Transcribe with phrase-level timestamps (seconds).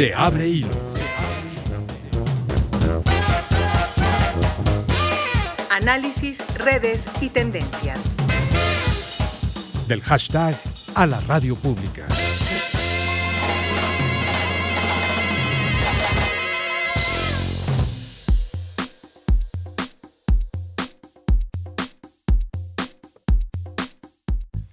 [0.00, 0.70] Se abre hilo.
[5.70, 8.00] Análisis, redes y tendencias.
[9.86, 10.58] Del hashtag
[10.94, 12.06] a la radio pública.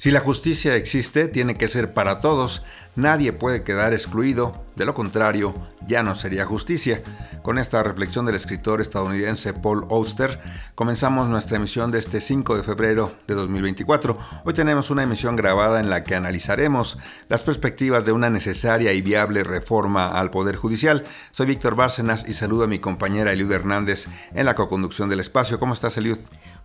[0.08, 2.64] Si la justicia existe, tiene que ser para todos.
[2.96, 4.64] Nadie puede quedar excluido.
[4.78, 5.54] De lo contrario,
[5.86, 7.04] ya no sería justicia.
[7.42, 10.40] Con esta reflexión del escritor estadounidense Paul Auster,
[10.76, 14.18] comenzamos nuestra emisión de este 5 de febrero de 2024.
[14.46, 16.98] Hoy tenemos una emisión grabada en la que analizaremos
[17.28, 21.04] las perspectivas de una necesaria y viable reforma al Poder Judicial.
[21.32, 25.60] Soy Víctor Bárcenas y saludo a mi compañera Eliud Hernández en la coconducción del espacio.
[25.60, 26.20] ¿Cómo estás, Eliud?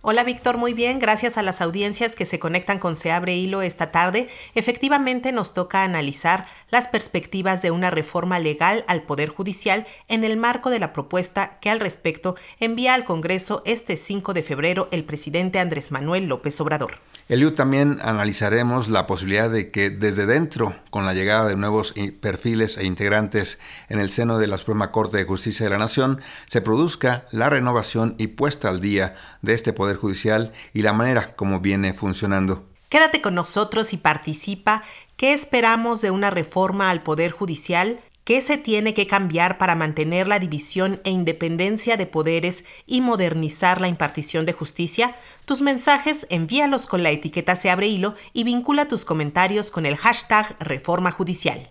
[0.05, 3.61] Hola Víctor, muy bien, gracias a las audiencias que se conectan con Se abre hilo
[3.61, 4.27] esta tarde.
[4.53, 10.35] Efectivamente nos toca analizar las perspectivas de una reforma legal al Poder Judicial en el
[10.35, 15.05] marco de la propuesta que al respecto envía al Congreso este 5 de febrero el
[15.05, 16.99] presidente Andrés Manuel López Obrador.
[17.29, 22.77] Eliu, también analizaremos la posibilidad de que desde dentro, con la llegada de nuevos perfiles
[22.77, 26.59] e integrantes en el seno de la Suprema Corte de Justicia de la Nación, se
[26.59, 31.61] produzca la renovación y puesta al día de este Poder Judicial y la manera como
[31.61, 32.65] viene funcionando.
[32.89, 34.83] Quédate con nosotros y participa.
[35.15, 37.99] ¿Qué esperamos de una reforma al Poder Judicial?
[38.23, 43.81] ¿Qué se tiene que cambiar para mantener la división e independencia de poderes y modernizar
[43.81, 45.17] la impartición de justicia?
[45.43, 49.97] Tus mensajes envíalos con la etiqueta Se abre hilo y vincula tus comentarios con el
[49.97, 51.67] hashtag Reforma Judicial.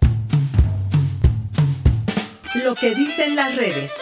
[2.62, 3.94] Lo que dicen las redes.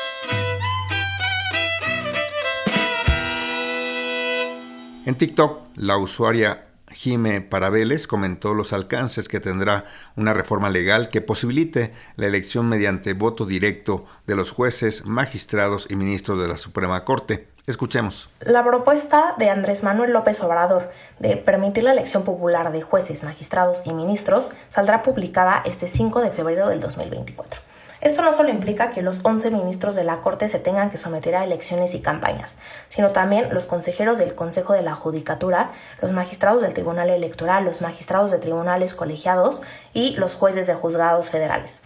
[5.07, 6.70] En TikTok, la usuaria
[7.01, 13.15] Jime Parabeles comentó los alcances que tendrá una reforma legal que posibilite la elección mediante
[13.15, 17.49] voto directo de los jueces, magistrados y ministros de la Suprema Corte.
[17.67, 18.29] Escuchemos.
[18.41, 20.91] La propuesta de Andrés Manuel López Obrador
[21.21, 26.33] de permitir la elección popular de jueces, magistrados y ministros saldrá publicada este 5 de
[26.33, 27.63] febrero del 2024.
[28.01, 31.37] Esto no solo implica que los 11 ministros de la Corte se tengan que someter
[31.37, 32.57] a elecciones y campañas,
[32.89, 37.83] sino también los consejeros del Consejo de la Judicatura, los magistrados del Tribunal Electoral, los
[37.83, 39.61] magistrados de tribunales colegiados
[39.93, 41.83] y los jueces de juzgados federales.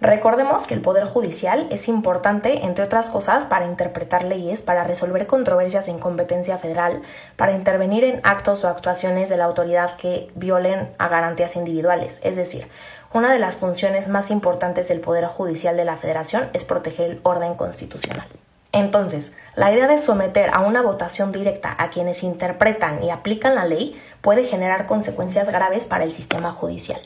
[0.00, 5.26] Recordemos que el Poder Judicial es importante, entre otras cosas, para interpretar leyes, para resolver
[5.26, 7.02] controversias en competencia federal,
[7.36, 12.18] para intervenir en actos o actuaciones de la autoridad que violen a garantías individuales.
[12.22, 12.68] Es decir,
[13.12, 17.20] una de las funciones más importantes del Poder Judicial de la Federación es proteger el
[17.24, 18.28] orden constitucional.
[18.72, 23.64] Entonces, la idea de someter a una votación directa a quienes interpretan y aplican la
[23.64, 27.00] ley puede generar consecuencias graves para el sistema judicial.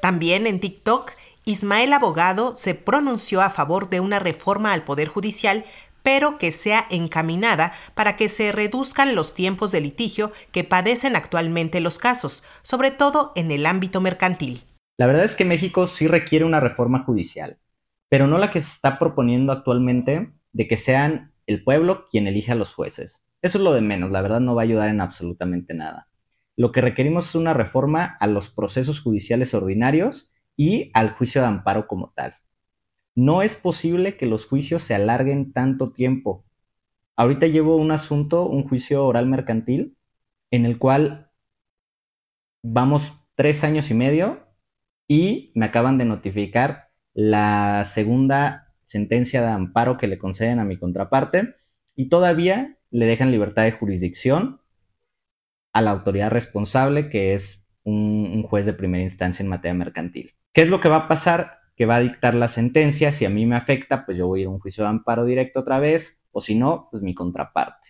[0.00, 1.10] También en TikTok,
[1.44, 5.64] Ismael Abogado se pronunció a favor de una reforma al Poder Judicial,
[6.04, 11.80] pero que sea encaminada para que se reduzcan los tiempos de litigio que padecen actualmente
[11.80, 14.64] los casos, sobre todo en el ámbito mercantil.
[14.96, 17.58] La verdad es que México sí requiere una reforma judicial,
[18.08, 22.52] pero no la que se está proponiendo actualmente de que sean el pueblo quien elija
[22.52, 23.24] a los jueces.
[23.42, 26.08] Eso es lo de menos, la verdad no va a ayudar en absolutamente nada.
[26.56, 31.48] Lo que requerimos es una reforma a los procesos judiciales ordinarios y al juicio de
[31.48, 32.34] amparo como tal.
[33.16, 36.44] No es posible que los juicios se alarguen tanto tiempo.
[37.16, 39.96] Ahorita llevo un asunto, un juicio oral mercantil,
[40.52, 41.30] en el cual
[42.62, 44.43] vamos tres años y medio
[45.06, 50.78] y me acaban de notificar la segunda sentencia de amparo que le conceden a mi
[50.78, 51.54] contraparte
[51.94, 54.60] y todavía le dejan libertad de jurisdicción
[55.72, 60.32] a la autoridad responsable, que es un, juez de primera instancia en materia mercantil.
[60.52, 61.58] ¿Qué es lo que va a pasar?
[61.76, 63.10] Que va a dictar la sentencia.
[63.10, 65.24] Si a mí me afecta, pues yo voy a ir a un juicio de amparo
[65.24, 66.22] directo otra vez.
[66.30, 67.88] O si no, pues mi contraparte.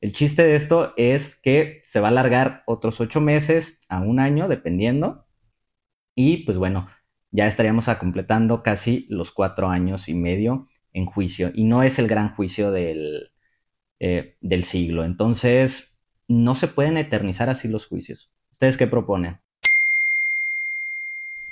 [0.00, 4.18] El chiste de esto es que se va a alargar otros ocho meses a un
[4.18, 5.26] año, dependiendo.
[6.22, 6.86] Y pues bueno,
[7.32, 11.50] ya estaríamos completando casi los cuatro años y medio en juicio.
[11.54, 13.30] Y no es el gran juicio del,
[14.00, 15.04] eh, del siglo.
[15.04, 15.94] Entonces,
[16.28, 18.30] no se pueden eternizar así los juicios.
[18.52, 19.40] ¿Ustedes qué proponen?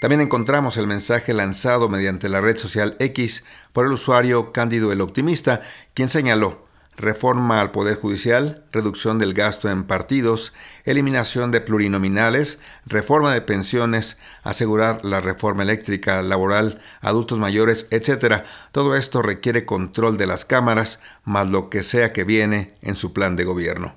[0.00, 5.00] También encontramos el mensaje lanzado mediante la red social X por el usuario Cándido el
[5.00, 5.62] Optimista,
[5.94, 6.67] quien señaló
[6.98, 10.52] reforma al Poder Judicial, reducción del gasto en partidos,
[10.84, 18.42] eliminación de plurinominales, reforma de pensiones, asegurar la reforma eléctrica, laboral, adultos mayores, etc.
[18.72, 23.12] Todo esto requiere control de las cámaras, más lo que sea que viene en su
[23.12, 23.96] plan de gobierno.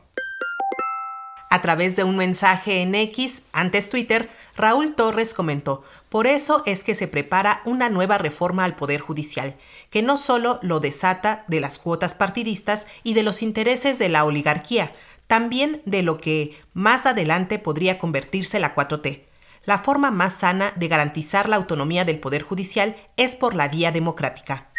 [1.50, 6.84] A través de un mensaje en X, antes Twitter, Raúl Torres comentó, por eso es
[6.84, 9.58] que se prepara una nueva reforma al Poder Judicial,
[9.92, 14.26] que no solo lo desata de las cuotas partidistas y de los intereses de la
[14.26, 14.96] oligarquía,
[15.28, 19.26] también de lo que más adelante podría convertirse la 4T.
[19.66, 23.92] La forma más sana de garantizar la autonomía del Poder Judicial es por la vía
[23.92, 24.72] democrática.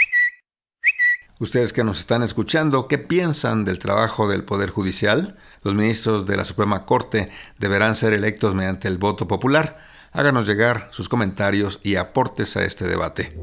[1.38, 5.37] Ustedes que nos están escuchando, ¿qué piensan del trabajo del Poder Judicial?
[5.62, 7.29] Los ministros de la Suprema Corte
[7.59, 9.79] deberán ser electos mediante el voto popular.
[10.12, 13.37] Háganos llegar sus comentarios y aportes a este debate.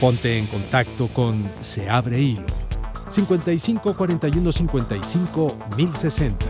[0.00, 2.46] Ponte en contacto con Se Abre Hilo
[3.08, 6.46] 55 41 55 1060.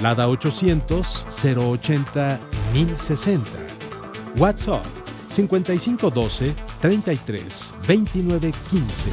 [0.00, 2.40] Lada 800 080
[2.72, 3.50] 1060.
[4.38, 4.84] WhatsApp
[5.28, 9.10] 5512 33 29 15.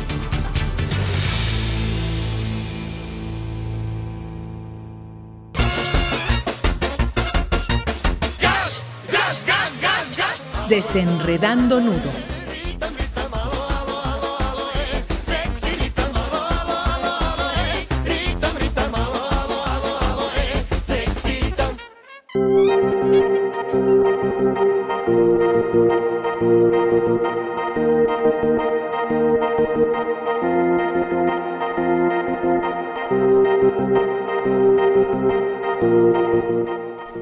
[10.70, 12.31] Desenredando nudo.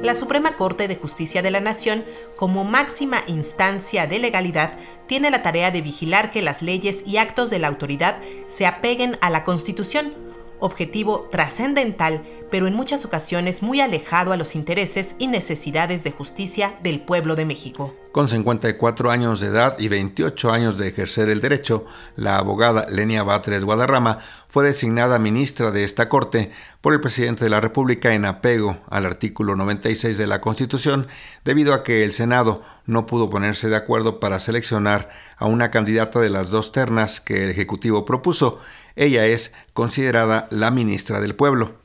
[0.02, 2.06] La Suprema Corte de Justicia de la Nación,
[2.38, 7.50] como máxima instancia de legalidad, tiene la tarea de vigilar que las leyes y actos
[7.50, 8.18] de la autoridad
[8.48, 10.14] se apeguen a la Constitución,
[10.60, 16.76] objetivo trascendental pero en muchas ocasiones muy alejado a los intereses y necesidades de justicia
[16.84, 17.94] del pueblo de México.
[18.12, 21.86] Con 54 años de edad y 28 años de ejercer el derecho,
[22.16, 24.20] la abogada Lenia Batres Guadarrama
[24.50, 26.52] fue designada ministra de esta Corte
[26.82, 31.08] por el presidente de la República en apego al artículo 96 de la Constitución,
[31.46, 36.20] debido a que el Senado no pudo ponerse de acuerdo para seleccionar a una candidata
[36.20, 38.60] de las dos ternas que el Ejecutivo propuso.
[38.96, 41.76] Ella es considerada la ministra del pueblo.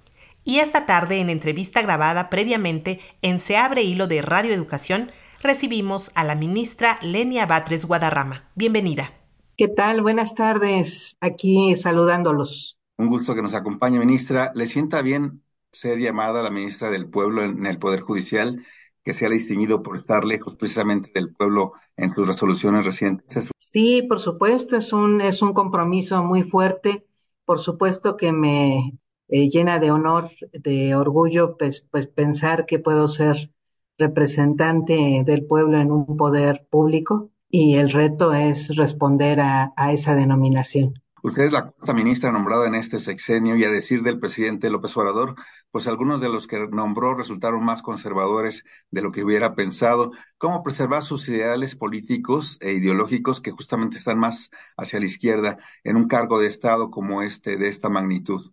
[0.42, 5.12] Y esta tarde, en entrevista grabada previamente en Se Abre Hilo de Radio Educación,
[5.42, 8.44] recibimos a la ministra Lenia Batres Guadarrama.
[8.54, 9.12] Bienvenida.
[9.56, 10.02] ¿Qué tal?
[10.02, 11.16] Buenas tardes.
[11.20, 12.76] Aquí saludándolos.
[12.98, 14.50] Un gusto que nos acompañe, ministra.
[14.56, 18.64] ¿Le sienta bien ser llamada la ministra del pueblo en el Poder Judicial,
[19.04, 23.50] que se ha distinguido por estar lejos precisamente del pueblo en sus resoluciones recientes?
[23.56, 27.06] Sí, por supuesto, es un, es un compromiso muy fuerte.
[27.44, 28.98] Por supuesto que me
[29.28, 33.52] eh, llena de honor, de orgullo, pues, pues pensar que puedo ser
[33.98, 40.16] representante del pueblo en un poder público y el reto es responder a, a esa
[40.16, 40.94] denominación.
[41.22, 44.96] Usted es la cuarta ministra nombrada en este sexenio y a decir del presidente López
[44.96, 45.36] Obrador,
[45.70, 50.10] pues algunos de los que nombró resultaron más conservadores de lo que hubiera pensado.
[50.36, 55.94] ¿Cómo preservar sus ideales políticos e ideológicos que justamente están más hacia la izquierda en
[55.94, 58.50] un cargo de Estado como este de esta magnitud?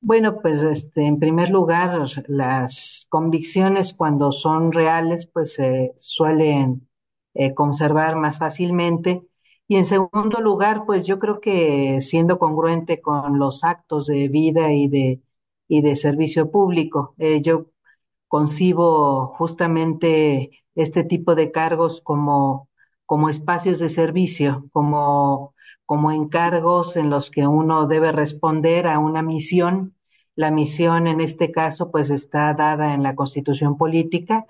[0.00, 6.89] Bueno, pues este, en primer lugar, las convicciones cuando son reales, pues se suelen
[7.34, 9.22] eh, conservar más fácilmente.
[9.68, 14.72] Y en segundo lugar, pues yo creo que siendo congruente con los actos de vida
[14.72, 15.22] y de,
[15.68, 17.66] y de servicio público, eh, yo
[18.28, 22.68] concibo justamente este tipo de cargos como,
[23.06, 25.54] como espacios de servicio, como
[25.90, 29.96] como encargos en los que uno debe responder a una misión.
[30.36, 34.46] La misión en este caso pues está dada en la constitución política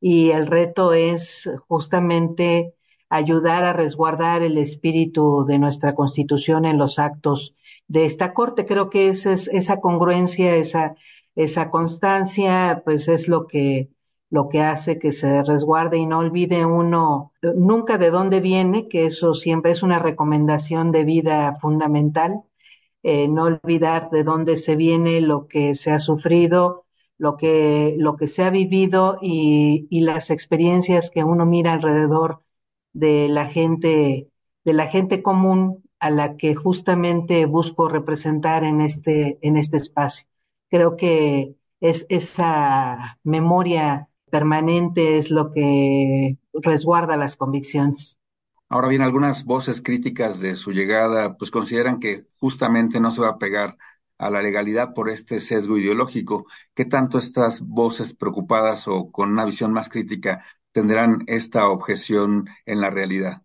[0.00, 2.74] y el reto es justamente
[3.10, 7.54] ayudar a resguardar el espíritu de nuestra constitución en los actos
[7.88, 8.66] de esta corte.
[8.66, 10.94] Creo que esa, congruencia, esa,
[11.34, 13.90] esa constancia, pues es lo que
[14.30, 19.06] lo que hace que se resguarde y no olvide uno nunca de dónde viene, que
[19.06, 22.42] eso siempre es una recomendación de vida fundamental,
[23.02, 26.84] eh, no olvidar de dónde se viene, lo que se ha sufrido,
[27.20, 32.42] lo que, lo que se ha vivido y, y las experiencias que uno mira alrededor
[32.94, 34.30] de la gente,
[34.64, 40.26] de la gente común a la que justamente busco representar en este, en este espacio.
[40.70, 48.18] Creo que es esa memoria permanente es lo que resguarda las convicciones.
[48.68, 53.30] Ahora bien, algunas voces críticas de su llegada pues consideran que justamente no se va
[53.30, 53.76] a pegar
[54.20, 56.46] a la legalidad por este sesgo ideológico.
[56.74, 62.80] ¿Qué tanto estas voces preocupadas o con una visión más crítica tendrán esta objeción en
[62.80, 63.42] la realidad?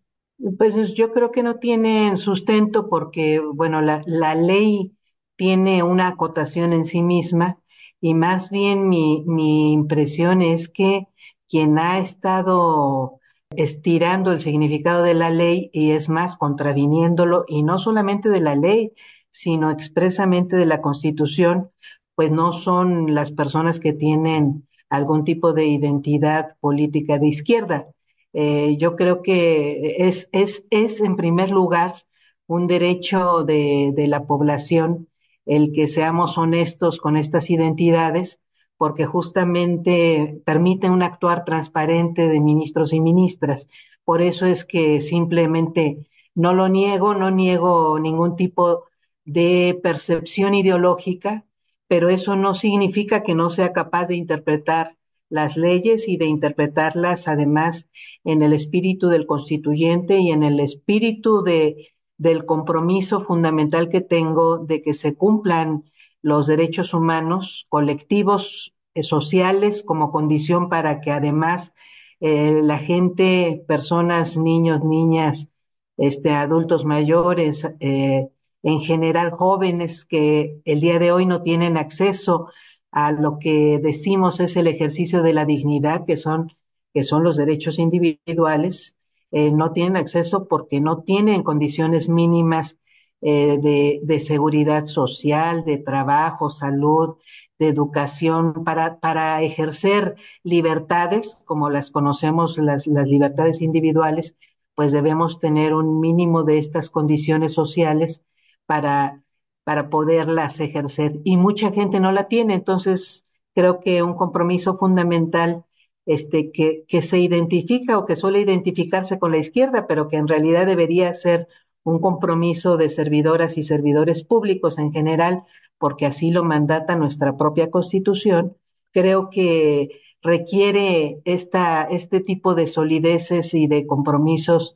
[0.58, 4.96] Pues yo creo que no tienen sustento porque, bueno, la, la ley
[5.38, 7.60] tiene una acotación en sí misma
[8.01, 11.08] y más bien mi, mi impresión es que
[11.48, 13.20] quien ha estado
[13.55, 18.55] estirando el significado de la ley y es más, contraviniéndolo, y no solamente de la
[18.55, 18.91] ley,
[19.36, 21.70] sino expresamente de la Constitución,
[22.15, 27.88] pues no son las personas que tienen algún tipo de identidad política de izquierda.
[28.32, 32.06] Eh, yo creo que es, es, es en primer lugar
[32.48, 35.10] un derecho de, de la población
[35.46, 38.39] el que seamos honestos con estas identidades,
[38.77, 43.68] porque justamente permiten un actuar transparente de ministros y ministras.
[44.06, 48.86] Por eso es que simplemente no lo niego, no niego ningún tipo
[49.25, 51.46] de percepción ideológica,
[51.88, 54.98] pero eso no significa que no sea capaz de interpretar
[55.29, 57.88] las leyes y de interpretarlas además
[58.24, 64.60] en el espíritu del constituyente y en el espíritu de, del compromiso fundamental que tengo
[64.60, 65.91] de que se cumplan
[66.22, 71.74] los derechos humanos colectivos, eh, sociales, como condición para que además
[72.20, 75.50] eh, la gente, personas, niños, niñas,
[75.98, 78.29] este, adultos mayores, eh,
[78.66, 82.50] en general jóvenes que el día de hoy no tienen acceso
[82.92, 86.52] a lo que decimos es el ejercicio de la dignidad, que son,
[86.94, 88.98] que son los derechos individuales,
[89.32, 92.80] no tienen acceso porque no tienen condiciones mínimas
[93.22, 97.16] eh, de, de, seguridad social, de trabajo, salud,
[97.60, 104.38] de educación, para, para ejercer libertades, como las conocemos, las, las libertades individuales,
[104.76, 108.24] pues debemos tener un mínimo de estas condiciones sociales
[108.66, 109.24] para,
[109.64, 111.20] para poderlas ejercer.
[111.24, 115.66] Y mucha gente no la tiene, entonces creo que un compromiso fundamental
[116.06, 120.28] este, que, que se identifica o que suele identificarse con la izquierda, pero que en
[120.28, 121.48] realidad debería ser
[121.84, 125.46] un compromiso de servidoras y servidores públicos en general,
[125.78, 128.58] porque así lo mandata nuestra propia constitución,
[128.92, 134.76] creo que requiere esta, este tipo de solideces y de compromisos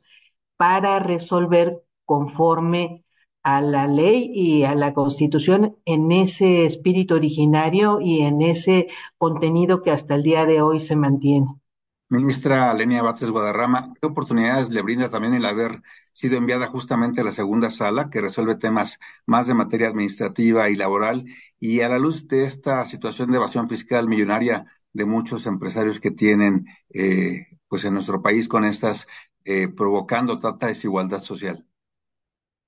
[0.56, 3.04] para resolver conforme
[3.42, 9.82] a la ley y a la constitución en ese espíritu originario y en ese contenido
[9.82, 11.46] que hasta el día de hoy se mantiene.
[12.08, 15.80] Ministra Lenia Batres Guadarrama, ¿qué oportunidades le brinda también el haber
[16.12, 20.74] sido enviada justamente a la segunda sala que resuelve temas más de materia administrativa y
[20.74, 21.24] laboral
[21.60, 26.10] y a la luz de esta situación de evasión fiscal millonaria de muchos empresarios que
[26.10, 29.06] tienen eh, pues en nuestro país con estas
[29.44, 31.64] eh, provocando tanta desigualdad social?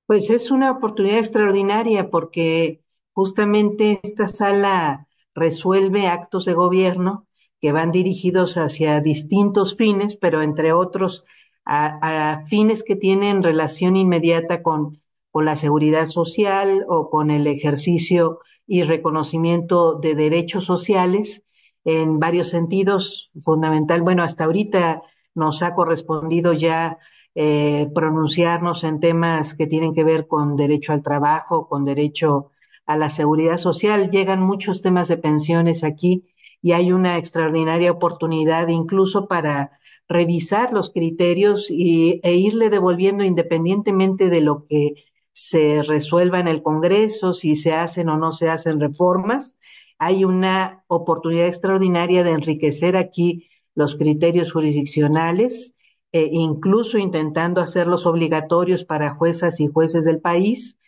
[0.07, 2.83] Pues es una oportunidad extraordinaria porque
[3.13, 7.27] justamente esta sala resuelve actos de gobierno
[7.61, 11.25] que van dirigidos hacia distintos fines, pero entre otros
[11.65, 18.41] a, fines que tienen relación inmediata con, con la seguridad social o con el ejercicio
[18.67, 21.45] y reconocimiento de derechos sociales
[21.85, 23.31] en varios sentidos.
[23.41, 25.03] Fundamental, bueno, hasta ahorita
[25.35, 26.99] nos ha correspondido ya
[27.35, 32.51] eh, pronunciarnos en temas que tienen que ver con derecho al trabajo, con derecho
[32.87, 34.11] a la seguridad social.
[34.11, 36.27] Llegan muchos temas de pensiones aquí
[36.61, 44.29] y hay una extraordinaria oportunidad incluso para revisar los criterios y, e irle devolviendo independientemente
[44.29, 44.95] de lo que
[45.33, 49.57] se resuelva en el Congreso, si se hacen o no se hacen reformas.
[49.99, 55.75] Hay una oportunidad extraordinaria de enriquecer aquí los criterios jurisdiccionales,
[56.13, 60.79] e incluso intentando hacerlos obligatorios para juezas y jueces del país,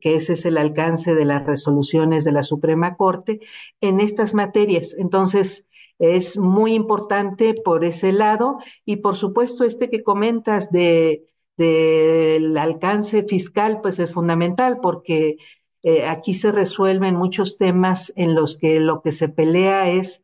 [0.00, 3.40] que ese es el alcance de las resoluciones de la Suprema Corte
[3.80, 4.94] en estas materias.
[4.98, 5.66] Entonces,
[5.98, 11.24] es muy importante por ese lado y por supuesto este que comentas de
[11.56, 15.36] del alcance fiscal, pues es fundamental porque
[15.82, 20.22] eh, aquí se resuelven muchos temas en los que lo que se pelea es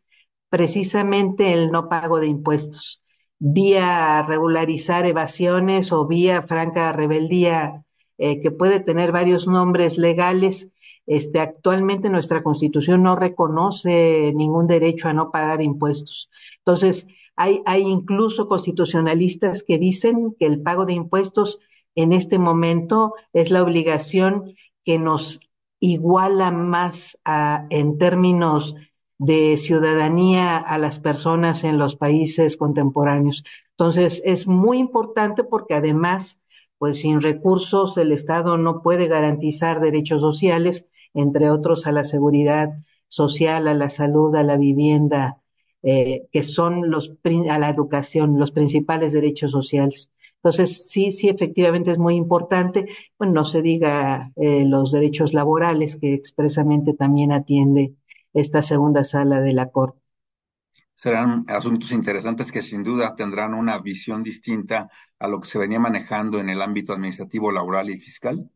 [0.48, 3.02] precisamente el no pago de impuestos,
[3.38, 7.84] vía regularizar evasiones o vía franca rebeldía
[8.18, 10.68] eh, que puede tener varios nombres legales.
[11.06, 16.30] Este, actualmente nuestra constitución no reconoce ningún derecho a no pagar impuestos.
[16.58, 21.60] Entonces, hay, hay incluso constitucionalistas que dicen que el pago de impuestos
[21.94, 24.54] en este momento es la obligación
[24.84, 25.40] que nos
[25.80, 28.74] iguala más a, en términos
[29.18, 33.44] de ciudadanía a las personas en los países contemporáneos.
[33.72, 36.40] Entonces, es muy importante porque además
[36.78, 42.70] pues sin recursos el Estado no puede garantizar derechos sociales, entre otros a la seguridad
[43.08, 45.42] social, a la salud, a la vivienda,
[45.82, 47.12] eh, que son los,
[47.50, 50.12] a la educación, los principales derechos sociales.
[50.36, 52.86] Entonces, sí, sí, efectivamente es muy importante.
[53.18, 57.94] Bueno, no se diga eh, los derechos laborales que expresamente también atiende
[58.40, 60.00] esta segunda sala de la Corte.
[60.94, 65.80] serán asuntos interesantes que sin duda tendrán una visión distinta a lo que se venía
[65.80, 68.50] manejando en el ámbito administrativo, laboral y fiscal.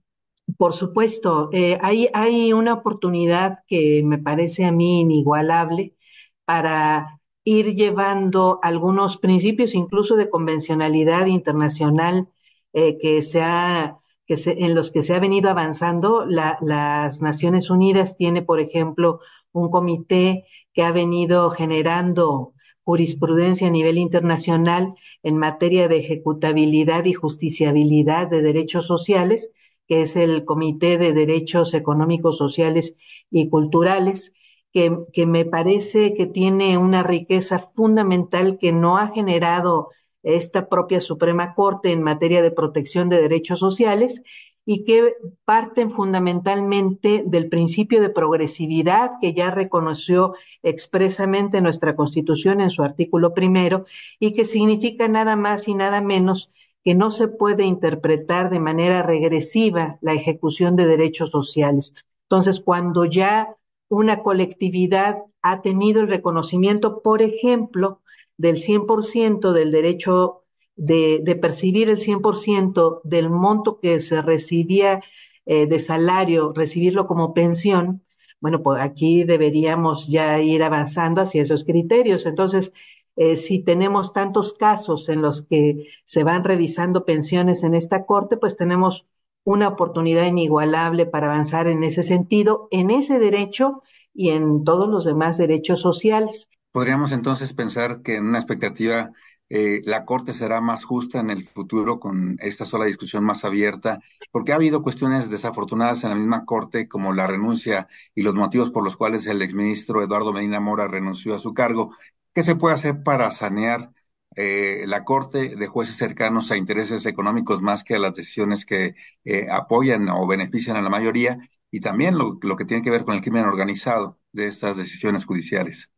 [0.59, 5.97] Por supuesto, eh, hay, hay una oportunidad que me parece a mí inigualable
[6.45, 12.29] para ir llevando algunos principios, incluso de convencionalidad internacional,
[12.73, 16.27] eh, que se ha, que se, en los que se ha venido avanzando.
[16.27, 19.21] La, las Naciones Unidas tiene, por ejemplo,
[19.53, 22.55] un comité que ha venido generando
[22.85, 29.51] jurisprudencia a nivel internacional en materia de ejecutabilidad y justiciabilidad de derechos sociales,
[29.87, 32.97] que es el Comité de Derechos Económicos, Sociales
[33.31, 34.33] y Culturales,
[34.73, 39.91] que, que me parece que tiene una riqueza fundamental que no ha generado
[40.23, 44.23] esta propia Suprema Corte en materia de protección de derechos sociales
[44.65, 45.15] y que
[45.45, 53.35] parten fundamentalmente del principio de progresividad que ya reconoció expresamente nuestra Constitución en su artículo
[53.35, 53.87] primero
[54.21, 56.51] y que significa nada más y nada menos
[56.85, 61.95] que no se puede interpretar de manera regresiva la ejecución de derechos sociales.
[62.25, 63.57] Entonces, cuando ya
[63.89, 68.01] una colectividad ha tenido el reconocimiento, por ejemplo,
[68.37, 70.42] del 100% del derecho
[70.77, 75.01] de, percibir el 100% del monto que se recibía
[75.47, 78.03] eh, de salario, recibirlo como pensión,
[78.43, 82.27] bueno, pues aquí deberíamos ya ir avanzando hacia esos criterios.
[82.27, 82.73] Entonces,
[83.15, 88.37] eh, si tenemos tantos casos en los que se van revisando pensiones en esta corte,
[88.37, 89.07] pues tenemos
[89.45, 95.05] una oportunidad inigualable para avanzar en ese sentido, en ese derecho y en todos los
[95.05, 96.49] demás derechos sociales.
[96.73, 99.13] Podríamos entonces pensar que en una expectativa
[99.49, 104.01] eh, la Corte será más justa en el futuro con esta sola discusión más abierta,
[104.31, 108.71] porque ha habido cuestiones desafortunadas en la misma Corte, como la renuncia y los motivos
[108.71, 111.95] por los cuales el exministro Eduardo Medina Mora renunció a su cargo.
[112.35, 113.93] ¿Qué se puede hacer para sanear
[114.37, 118.95] eh, la Corte de jueces cercanos a intereses económicos más que a las decisiones que
[119.25, 121.39] eh, apoyan o benefician a la mayoría?
[121.71, 125.25] Y también lo, lo que tiene que ver con el crimen organizado de estas decisiones
[125.27, 125.92] judiciales.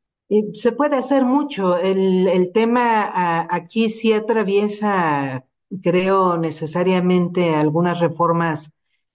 [0.54, 1.78] Se puede hacer mucho.
[1.78, 5.46] El, el tema aquí sí atraviesa,
[5.82, 8.70] creo, necesariamente algunas reformas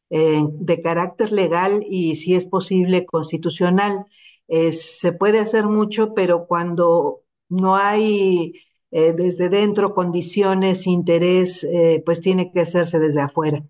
[0.10, 4.06] eh, de carácter legal y, si es posible, constitucional.
[4.48, 8.54] Eh, se puede hacer mucho, pero cuando no hay
[8.92, 13.64] eh, desde dentro condiciones, interés, eh, pues tiene que hacerse desde afuera.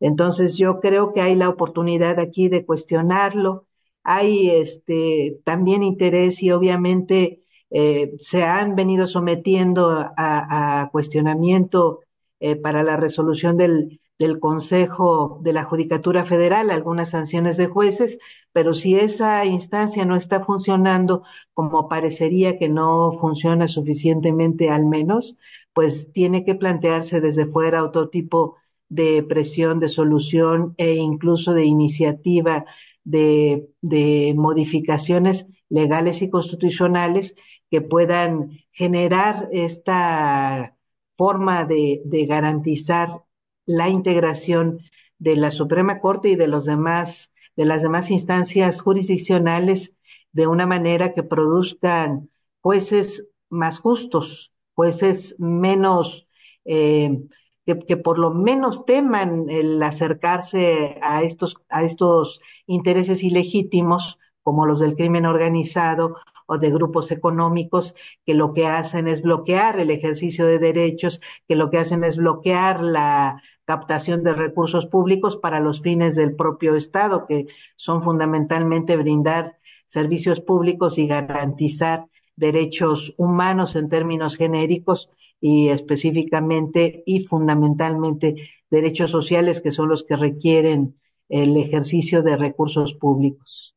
[0.00, 3.67] Entonces yo creo que hay la oportunidad aquí de cuestionarlo,
[4.08, 12.00] hay este, también interés y obviamente eh, se han venido sometiendo a, cuestionamiento
[12.40, 18.18] eh, para la resolución del, del Consejo de la Judicatura Federal algunas sanciones de jueces,
[18.52, 25.36] pero si esa instancia no está funcionando como parecería que no funciona suficientemente al menos,
[25.74, 28.56] pues tiene que plantearse desde fuera otro tipo
[28.88, 32.64] de presión, de solución e incluso de iniciativa
[33.10, 37.34] de, modificaciones legales y constitucionales
[37.70, 40.76] que puedan generar esta
[41.16, 43.22] forma de, de garantizar
[43.66, 44.80] la integración
[45.18, 49.94] de la Suprema Corte y de los demás, de las demás instancias jurisdiccionales
[50.32, 56.28] de una manera que produzcan jueces más justos, jueces menos,
[56.64, 57.24] eh,
[57.66, 64.64] que, que, por lo menos teman el acercarse a estos, a estos intereses ilegítimos como
[64.64, 69.90] los del crimen organizado o de grupos económicos que lo que hacen es bloquear el
[69.90, 75.60] ejercicio de derechos, que lo que hacen es bloquear la captación de recursos públicos para
[75.60, 83.76] los fines del propio Estado, que son fundamentalmente brindar servicios públicos y garantizar derechos humanos
[83.76, 88.36] en términos genéricos y específicamente y fundamentalmente
[88.70, 90.96] derechos sociales que son los que requieren
[91.28, 93.74] el ejercicio de recursos públicos.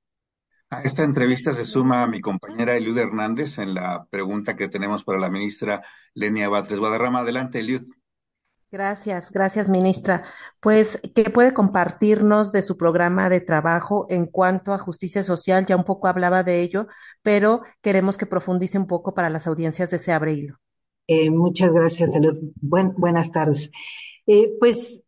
[0.70, 5.20] A esta entrevista se suma mi compañera Eliud Hernández en la pregunta que tenemos para
[5.20, 5.84] la ministra
[6.14, 7.20] Lenia Batres Guadarrama.
[7.20, 7.84] Adelante, Eliud.
[8.72, 10.24] Gracias, gracias, ministra.
[10.62, 15.66] Pues, ¿qué puede compartirnos de su programa de trabajo en cuanto a justicia social?
[15.66, 16.88] Ya un poco hablaba de ello,
[17.22, 20.58] pero queremos que profundice un poco para las audiencias de Se Abre Hilo.
[21.08, 22.38] Eh, muchas gracias, Eliud.
[22.62, 23.72] Buen, buenas tardes.
[24.26, 25.04] Eh, pues,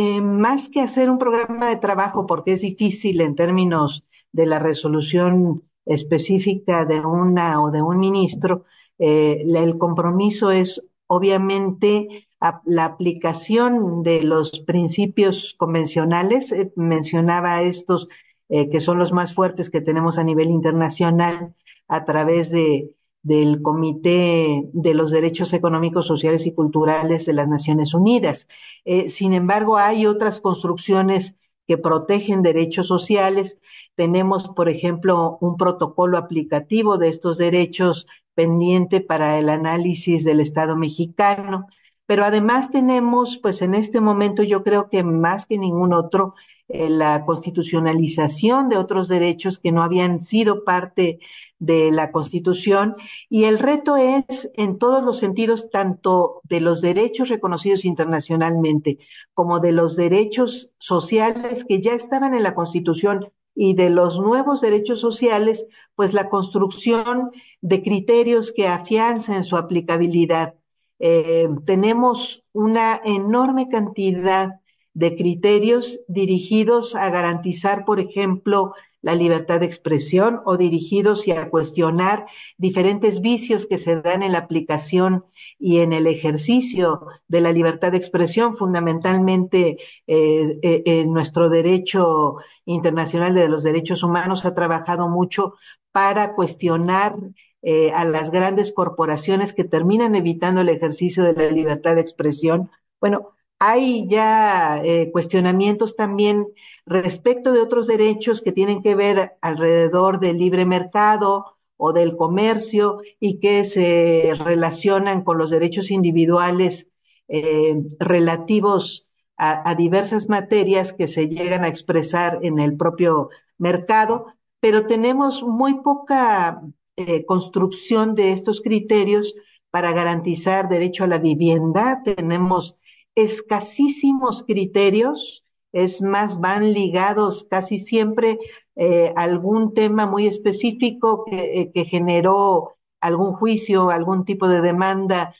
[0.00, 4.60] eh, más que hacer un programa de trabajo, porque es difícil en términos de la
[4.60, 8.64] resolución específica de una o de un ministro,
[9.00, 12.28] eh, el compromiso es obviamente
[12.64, 16.52] la aplicación de los principios convencionales.
[16.52, 18.08] Eh, mencionaba estos
[18.48, 21.54] que son los más fuertes que tenemos a nivel internacional
[21.88, 27.94] a través de del Comité de los Derechos Económicos, Sociales y Culturales de las Naciones
[27.94, 28.48] Unidas.
[28.84, 33.58] Eh, sin embargo, hay otras construcciones que protegen derechos sociales.
[33.94, 40.76] Tenemos, por ejemplo, un protocolo aplicativo de estos derechos pendiente para el análisis del Estado
[40.76, 41.66] mexicano.
[42.06, 46.34] Pero además tenemos, pues en este momento yo creo que más que ningún otro,
[46.68, 51.18] eh, la constitucionalización de otros derechos que no habían sido parte
[51.58, 52.94] de la Constitución
[53.28, 58.98] y el reto es en todos los sentidos, tanto de los derechos reconocidos internacionalmente
[59.34, 64.60] como de los derechos sociales que ya estaban en la Constitución y de los nuevos
[64.60, 65.66] derechos sociales,
[65.96, 70.54] pues la construcción de criterios que afiancen su aplicabilidad.
[71.00, 74.60] Eh, tenemos una enorme cantidad
[74.94, 81.50] de criterios dirigidos a garantizar, por ejemplo, la libertad de expresión o dirigidos y a
[81.50, 85.24] cuestionar diferentes vicios que se dan en la aplicación
[85.58, 92.36] y en el ejercicio de la libertad de expresión, fundamentalmente eh, eh, en nuestro derecho
[92.64, 95.54] internacional de los derechos humanos ha trabajado mucho
[95.92, 97.16] para cuestionar
[97.62, 102.70] eh, a las grandes corporaciones que terminan evitando el ejercicio de la libertad de expresión.
[103.00, 103.30] Bueno,
[103.60, 104.80] hay ya
[105.12, 106.46] cuestionamientos también
[106.88, 113.00] respecto de otros derechos que tienen que ver alrededor del libre mercado o del comercio
[113.20, 116.88] y que se relacionan con los derechos individuales
[117.28, 124.26] eh, relativos a, diversas materias que se llegan a expresar en el propio mercado,
[124.58, 126.60] pero tenemos muy poca
[126.96, 129.36] eh, construcción de estos criterios
[129.70, 132.02] para garantizar derecho a la vivienda.
[132.04, 132.76] Tenemos
[133.14, 138.38] escasísimos criterios es más, van ligados casi siempre
[138.76, 145.34] eh, algún tema muy específico que, eh, generó algún juicio, algún tipo de demanda,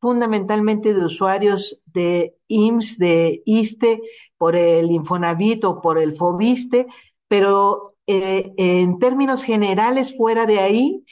[0.00, 4.02] fundamentalmente de usuarios de IMSS, de ISTE,
[4.36, 6.86] por el Infonavit o por el FOBISTE,
[7.28, 11.04] pero eh, en términos generales, fuera de ahí,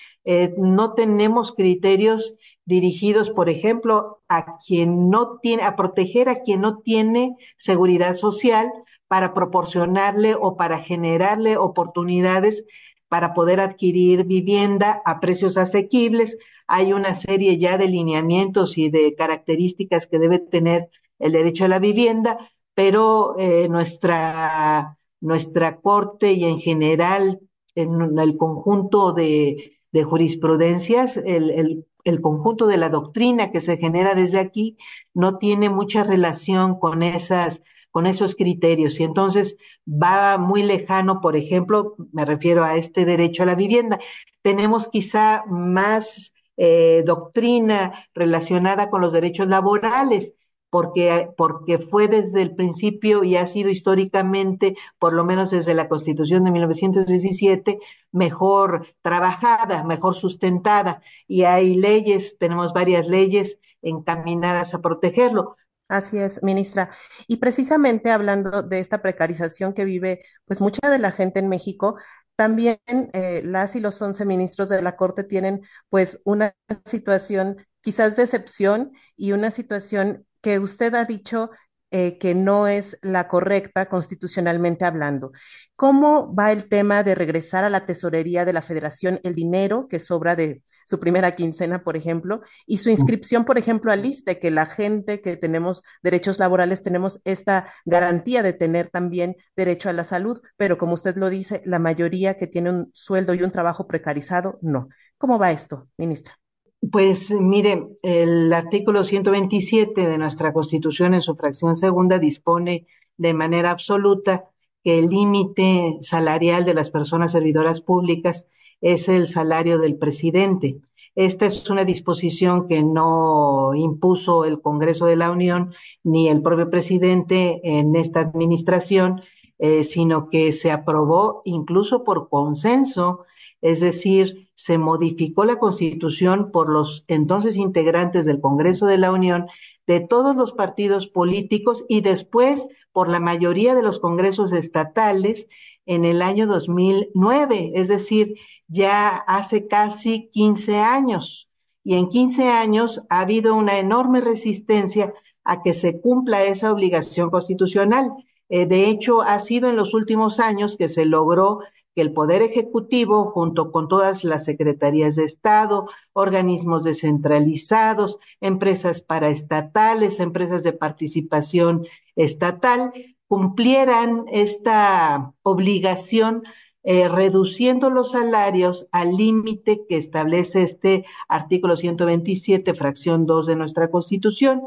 [0.57, 6.79] no tenemos criterios dirigidos, por ejemplo, a quien no tiene, a proteger a quien no
[6.79, 8.70] tiene seguridad social
[9.09, 12.64] para proporcionarle o para generarle oportunidades
[13.12, 16.38] para poder adquirir vivienda a precios asequibles.
[16.66, 21.68] Hay una serie ya de lineamientos y de características que debe tener el derecho a
[21.68, 22.38] la vivienda,
[22.72, 27.40] pero eh, nuestra, nuestra corte y en general
[27.75, 33.77] en el conjunto de, de jurisprudencias, el, el el conjunto de la doctrina que se
[33.77, 34.77] genera desde aquí
[35.15, 37.62] no tiene mucha relación con esas
[37.93, 43.43] con esos criterios y entonces va muy lejano, por ejemplo, me refiero a este derecho
[43.43, 44.01] a la vivienda.
[44.41, 50.35] Tenemos quizá más eh, doctrina relacionada con los derechos laborales,
[50.72, 55.87] porque, porque fue desde el principio y ha sido históricamente, por lo menos desde la
[55.87, 57.78] Constitución de 1917,
[58.11, 61.02] mejor trabajada, mejor sustentada.
[61.28, 65.58] Y hay leyes, tenemos varias leyes encaminadas a protegerlo.
[65.88, 66.90] Así es, ministra.
[67.26, 71.96] Y precisamente hablando de esta precarización que vive pues mucha de la gente en México,
[72.35, 72.78] también
[73.12, 76.56] eh, las y los once ministros de la Corte tienen pues una
[76.87, 81.50] situación quizás de excepción y una situación que usted ha dicho
[81.90, 85.33] eh, que no es la correcta constitucionalmente hablando.
[85.76, 90.00] ¿Cómo va el tema de regresar a la tesorería de la federación el dinero que
[90.00, 94.50] sobra de su primera quincena, por ejemplo, y su inscripción, por ejemplo, al ISTE, que
[94.50, 100.05] la gente que tenemos derechos laborales tenemos esta garantía de tener también derecho a la
[100.05, 103.87] salud, pero como usted lo dice, la mayoría que tiene un sueldo y un trabajo
[103.87, 104.88] precarizado, no.
[105.18, 106.41] ¿Cómo va esto, ministra?
[106.90, 113.71] Pues mire, el artículo 127 de nuestra Constitución en su fracción segunda dispone de manera
[113.71, 114.51] absoluta
[114.83, 118.47] que el límite salarial de las personas servidoras públicas
[118.81, 120.81] es el salario del presidente.
[121.14, 126.68] Esta es una disposición que no impuso el Congreso de la Unión ni el propio
[126.68, 129.23] presidente en esta administración,
[129.59, 133.25] eh, sino que se aprobó incluso por consenso,
[133.62, 139.46] es decir, se modificó la constitución por los entonces integrantes del Congreso de la Unión
[139.87, 145.48] de todos los partidos políticos y después por la mayoría de los congresos estatales
[145.87, 148.35] en el año 2009, es decir,
[148.68, 151.48] ya hace casi 15 años.
[151.85, 155.12] Y en 15 años ha habido una enorme resistencia
[155.44, 158.12] a que se cumpla esa obligación constitucional.
[158.48, 161.61] Eh, de hecho, ha sido en los últimos años que se logró
[161.94, 170.20] que el Poder Ejecutivo, junto con todas las secretarías de Estado, organismos descentralizados, empresas paraestatales,
[170.20, 172.92] empresas de participación estatal,
[173.28, 176.42] cumplieran esta obligación
[176.85, 183.90] eh, reduciendo los salarios al límite que establece este artículo 127, fracción 2 de nuestra
[183.90, 184.62] Constitución.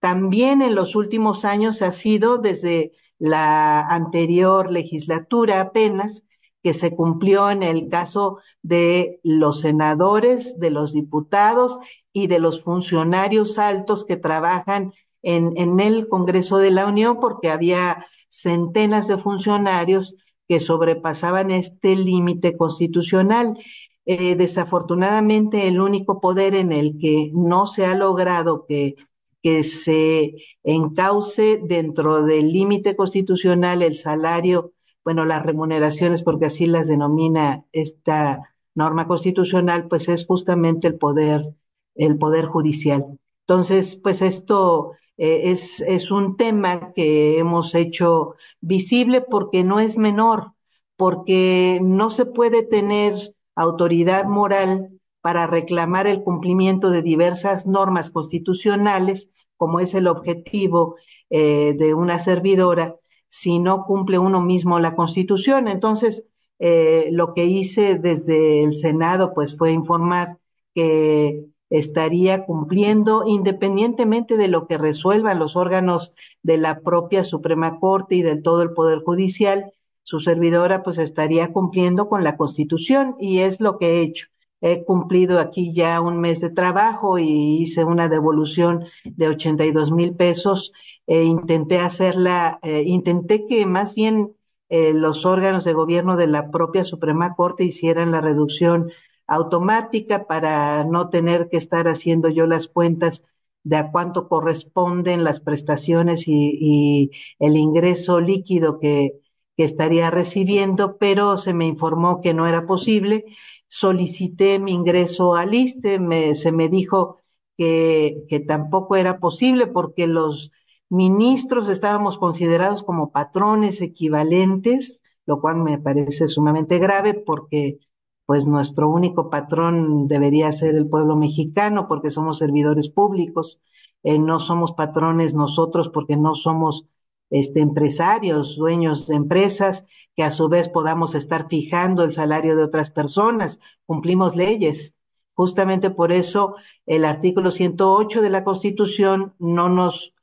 [0.00, 6.25] También en los últimos años ha sido desde la anterior legislatura apenas
[6.66, 11.78] que se cumplió en el caso de los senadores, de los diputados
[12.12, 17.50] y de los funcionarios altos que trabajan en, en el Congreso de la Unión, porque
[17.50, 20.16] había centenas de funcionarios
[20.48, 23.56] que sobrepasaban este límite constitucional.
[24.04, 28.96] Eh, desafortunadamente, el único poder en el que no se ha logrado que,
[29.40, 34.72] que se encauce dentro del límite constitucional el salario,
[35.06, 41.54] bueno, las remuneraciones, porque así las denomina esta norma constitucional, pues es justamente el poder,
[41.94, 43.20] el poder judicial.
[43.42, 50.54] Entonces, pues esto eh, es, un tema que hemos hecho visible porque no es menor,
[50.96, 53.14] porque no se puede tener
[53.54, 54.90] autoridad moral
[55.20, 60.96] para reclamar el cumplimiento de diversas normas constitucionales, como es el objetivo
[61.30, 62.96] eh, de una servidora,
[63.28, 65.68] si no cumple uno mismo la constitución.
[65.68, 66.24] Entonces,
[66.58, 70.38] eh, lo que hice desde el Senado, pues fue informar
[70.74, 78.14] que estaría cumpliendo independientemente de lo que resuelvan los órganos de la propia Suprema Corte
[78.16, 83.40] y del todo el Poder Judicial, su servidora pues estaría cumpliendo con la Constitución y
[83.40, 84.28] es lo que he hecho.
[84.60, 90.14] He cumplido aquí ya un mes de trabajo y hice una devolución de 82 mil
[90.14, 90.72] pesos.
[91.06, 94.34] E intenté hacerla, eh, intenté que más bien
[94.68, 98.90] eh, los órganos de gobierno de la propia Suprema Corte hicieran la reducción
[99.26, 103.24] automática para no tener que estar haciendo yo las cuentas
[103.62, 109.12] de a cuánto corresponden las prestaciones y, el ingreso líquido que
[109.56, 113.24] estaría recibiendo, pero se me informó que no era posible.
[113.68, 117.18] Solicité mi ingreso al ISTE, me, se me dijo
[117.56, 120.52] que, que tampoco era posible porque los
[120.88, 127.78] ministros estábamos considerados como patrones equivalentes, lo cual me parece sumamente grave porque
[128.24, 133.60] pues nuestro único patrón debería ser el pueblo mexicano porque somos servidores públicos,
[134.02, 136.86] eh, no somos patrones nosotros porque no somos
[137.30, 139.84] este, empresarios, dueños de empresas,
[140.16, 143.60] que a su vez podamos estar fijando el salario de otras personas.
[143.84, 144.94] Cumplimos leyes.
[145.34, 150.14] Justamente por eso el artículo 108 de la Constitución no nos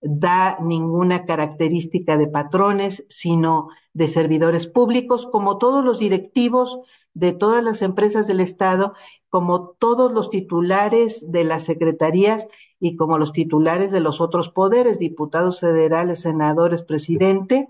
[0.00, 6.80] da ninguna característica de patrones, sino de servidores públicos, como todos los directivos
[7.12, 8.94] de todas las empresas del Estado,
[9.28, 12.48] como todos los titulares de las secretarías
[12.80, 17.68] y como los titulares de los otros poderes, diputados federales, senadores, presidente,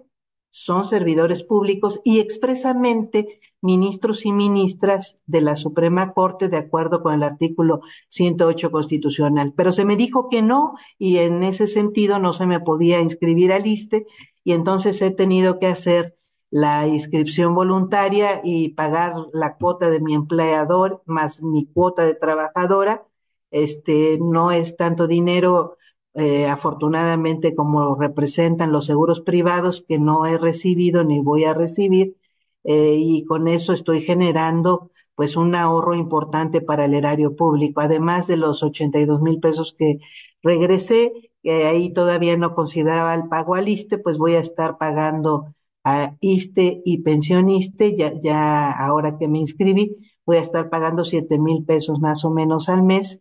[0.53, 7.15] son servidores públicos y expresamente ministros y ministras de la Suprema Corte de acuerdo con
[7.15, 9.55] el artículo 108 constitucional.
[9.57, 13.51] Pero se me dijo que no y en ese sentido no se me podía inscribir
[13.51, 14.07] al ISTE
[14.45, 16.19] y entonces he tenido que hacer
[16.51, 23.07] la inscripción voluntaria y pagar la cuota de mi empleador más mi cuota de trabajadora.
[23.51, 25.79] Este no es tanto dinero,
[26.15, 32.17] eh, afortunadamente, como representan los seguros privados que no he recibido ni voy a recibir,
[32.65, 38.27] eh, y con eso estoy generando pues un ahorro importante para el erario público, además
[38.27, 39.99] de los 82 mil pesos que
[40.43, 45.55] regresé, que ahí todavía no consideraba el pago al ISTE, pues voy a estar pagando
[45.85, 51.39] a ISTE y pensioniste, ya, ya ahora que me inscribí, voy a estar pagando siete
[51.39, 53.21] mil pesos más o menos al mes.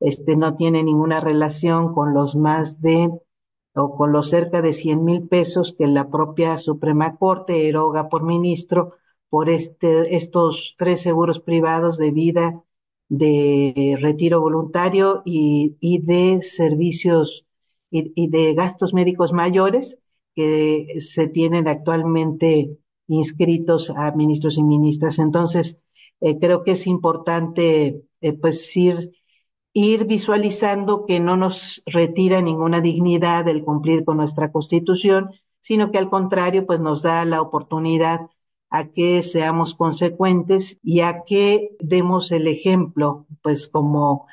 [0.00, 3.10] Este no tiene ninguna relación con los más de
[3.74, 8.24] o con los cerca de cien mil pesos que la propia Suprema Corte eroga por
[8.24, 8.94] ministro
[9.30, 12.64] por este, estos tres seguros privados de vida,
[13.08, 17.46] de retiro voluntario y, y de servicios
[17.90, 19.98] y, y de gastos médicos mayores
[20.34, 25.18] que se tienen actualmente inscritos a ministros y ministras.
[25.18, 25.78] Entonces,
[26.20, 29.12] eh, creo que es importante eh, pues ir,
[29.78, 35.98] ir visualizando que no nos retira ninguna dignidad el cumplir con nuestra constitución, sino que
[35.98, 38.28] al contrario, pues nos da la oportunidad
[38.70, 44.26] a que seamos consecuentes y a que demos el ejemplo, pues como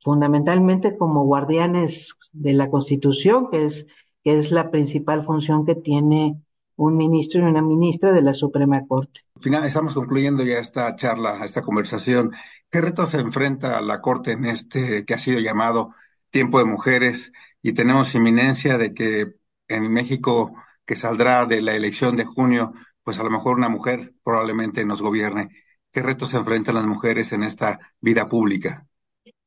[0.00, 3.86] fundamentalmente como guardianes de la Constitución, que es
[4.24, 6.40] que es la principal función que tiene
[6.76, 9.20] un ministro y una ministra de la Suprema Corte.
[9.40, 12.32] Final, estamos concluyendo ya esta charla, esta conversación.
[12.72, 15.94] ¿Qué retos se enfrenta la Corte en este que ha sido llamado
[16.30, 17.30] Tiempo de Mujeres?
[17.60, 19.34] Y tenemos inminencia de que
[19.68, 20.54] en México,
[20.86, 22.72] que saldrá de la elección de junio,
[23.04, 25.50] pues a lo mejor una mujer probablemente nos gobierne.
[25.92, 28.86] ¿Qué retos se enfrentan las mujeres en esta vida pública?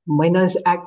[0.03, 0.41] Bueno,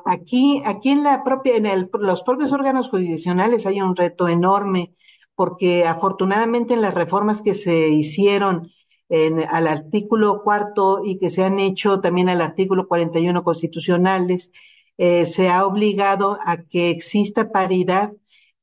[0.05, 4.95] aquí, aquí en la propia, en los propios órganos jurisdiccionales hay un reto enorme,
[5.35, 8.71] porque afortunadamente en las reformas que se hicieron
[9.09, 14.51] en, al artículo cuarto y que se han hecho también al artículo 41 constitucionales,
[14.97, 18.13] eh, se ha obligado a que exista paridad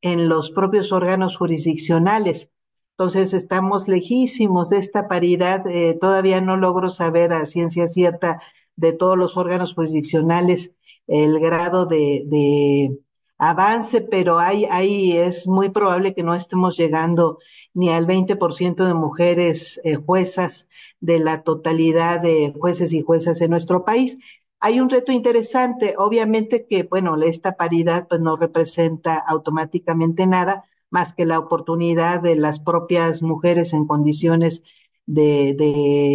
[0.01, 2.51] en los propios órganos jurisdiccionales.
[2.93, 5.67] Entonces estamos lejísimos de esta paridad.
[5.67, 8.41] Eh, todavía no logro saber a ciencia cierta
[8.77, 10.73] de todos los órganos jurisdiccionales
[11.07, 12.99] el grado de, de
[13.39, 17.39] avance, pero hay, ahí es muy probable que no estemos llegando
[17.77, 20.67] ni al 20% de mujeres eh, juezas
[21.01, 24.17] de la totalidad de jueces y juezas en nuestro país.
[24.61, 31.13] Hay un reto interesante, obviamente que, bueno, esta paridad pues no representa automáticamente nada, más
[31.13, 34.63] que la oportunidad de las propias mujeres en condiciones
[35.05, 35.55] de,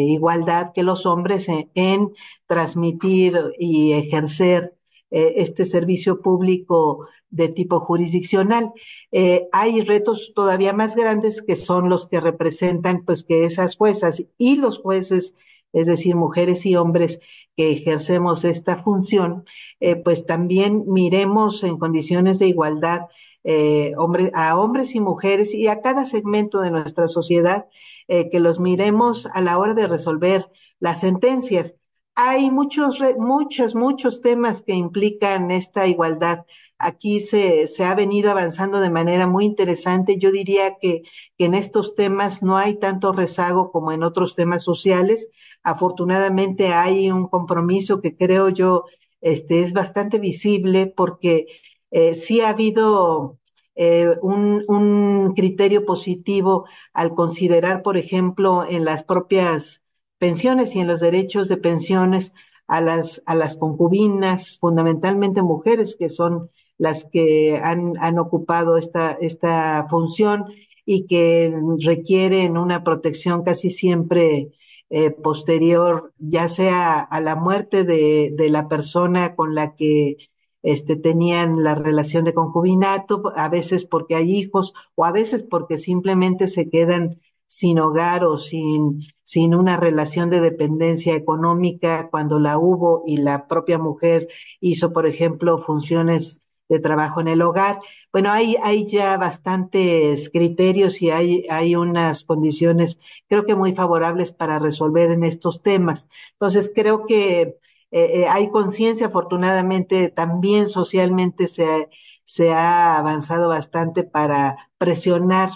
[0.10, 2.12] igualdad que los hombres en,
[2.48, 4.74] transmitir y ejercer
[5.12, 8.74] eh, este servicio público de tipo jurisdiccional.
[9.12, 14.24] Eh, hay retos todavía más grandes que son los que representan pues que esas juezas
[14.38, 15.36] y los jueces,
[15.74, 17.20] es decir, mujeres y hombres
[17.56, 19.46] que ejercemos esta función,
[19.80, 23.08] eh, pues también miremos en condiciones de igualdad
[23.44, 23.94] eh,
[24.34, 27.66] a hombres y mujeres y a cada segmento de nuestra sociedad,
[28.08, 31.78] que los miremos a la hora de resolver las sentencias.
[32.14, 36.46] Hay muchos, muchos, muchos temas que implican esta igualdad.
[36.82, 40.18] Aquí se, se ha venido avanzando de manera muy interesante.
[40.20, 41.04] Yo diría que,
[41.38, 45.30] que en estos temas no hay tanto rezago como en otros temas sociales.
[45.64, 48.86] Afortunadamente hay un compromiso que creo yo
[49.22, 51.46] este, es bastante visible porque
[51.92, 53.40] eh, sí ha habido
[53.76, 59.82] eh, un, un, criterio positivo al considerar, por ejemplo, en las propias
[60.18, 62.34] pensiones y en los derechos de pensiones
[62.68, 66.50] a las, a las concubinas, fundamentalmente mujeres que son
[66.82, 70.46] las que han, han ocupado esta, esta función
[70.84, 74.50] y que requieren una protección casi siempre
[74.90, 80.18] eh, posterior, ya sea a la muerte de, de la persona con la que
[80.64, 85.78] este, tenían la relación de concubinato, a veces porque hay hijos o a veces porque
[85.78, 92.58] simplemente se quedan sin hogar o sin, sin una relación de dependencia económica cuando la
[92.58, 96.41] hubo y la propia mujer hizo, por ejemplo, funciones
[96.72, 97.80] de trabajo en el hogar.
[98.14, 104.32] Bueno, hay, hay ya bastantes criterios y hay, hay unas condiciones, creo que muy favorables
[104.32, 106.08] para resolver en estos temas.
[106.34, 107.58] Entonces, creo que eh,
[107.92, 111.90] eh, hay conciencia, afortunadamente, también socialmente se,
[112.24, 115.52] se ha avanzado bastante para presionar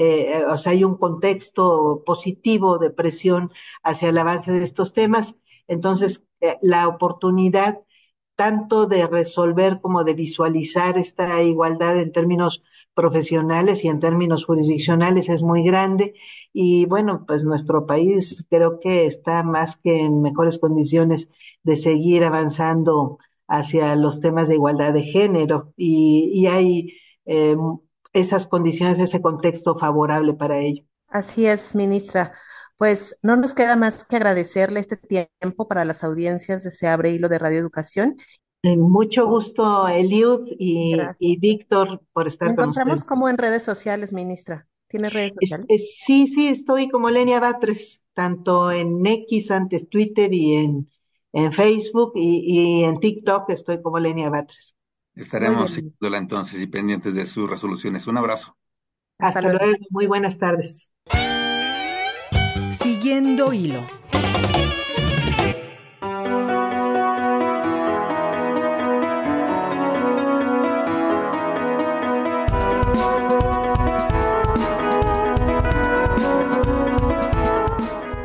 [0.00, 3.50] eh, o sea, hay un contexto positivo de presión
[3.82, 5.34] hacia el avance de estos temas.
[5.66, 6.24] Entonces,
[6.62, 7.80] la oportunidad
[8.38, 12.62] tanto de resolver como de visualizar esta igualdad en términos
[12.94, 16.14] profesionales y en términos jurisdiccionales es muy grande
[16.52, 21.30] y bueno, pues nuestro país creo que está más que en mejores condiciones
[21.64, 26.92] de seguir avanzando hacia los temas de igualdad de género y, hay
[27.26, 27.56] eh,
[28.12, 30.84] esas condiciones, ese contexto favorable para ello.
[31.08, 32.34] Así es, ministra.
[32.78, 37.10] Pues no nos queda más que agradecerle este tiempo para las audiencias de Se Abre
[37.10, 38.16] Hilo de Radio Educación
[38.62, 42.86] eh, mucho gusto, Eliud y, y Víctor, por estar con ustedes.
[42.86, 44.66] encontramos como en redes sociales, ministra?
[44.88, 46.00] ¿Tiene redes sociales?
[46.04, 50.90] sí, sí, estoy como Lenia Batres, tanto en X, antes Twitter y en,
[51.32, 54.74] en Facebook y, y en TikTok estoy como Lenia Batres.
[55.14, 58.06] Estaremos siguiéndola entonces y pendientes de sus resoluciones.
[58.06, 58.56] Un abrazo.
[59.18, 59.76] Hasta, luego.
[59.90, 60.92] Muy buenas tardes.
[62.70, 63.86] Siguiendo hilo.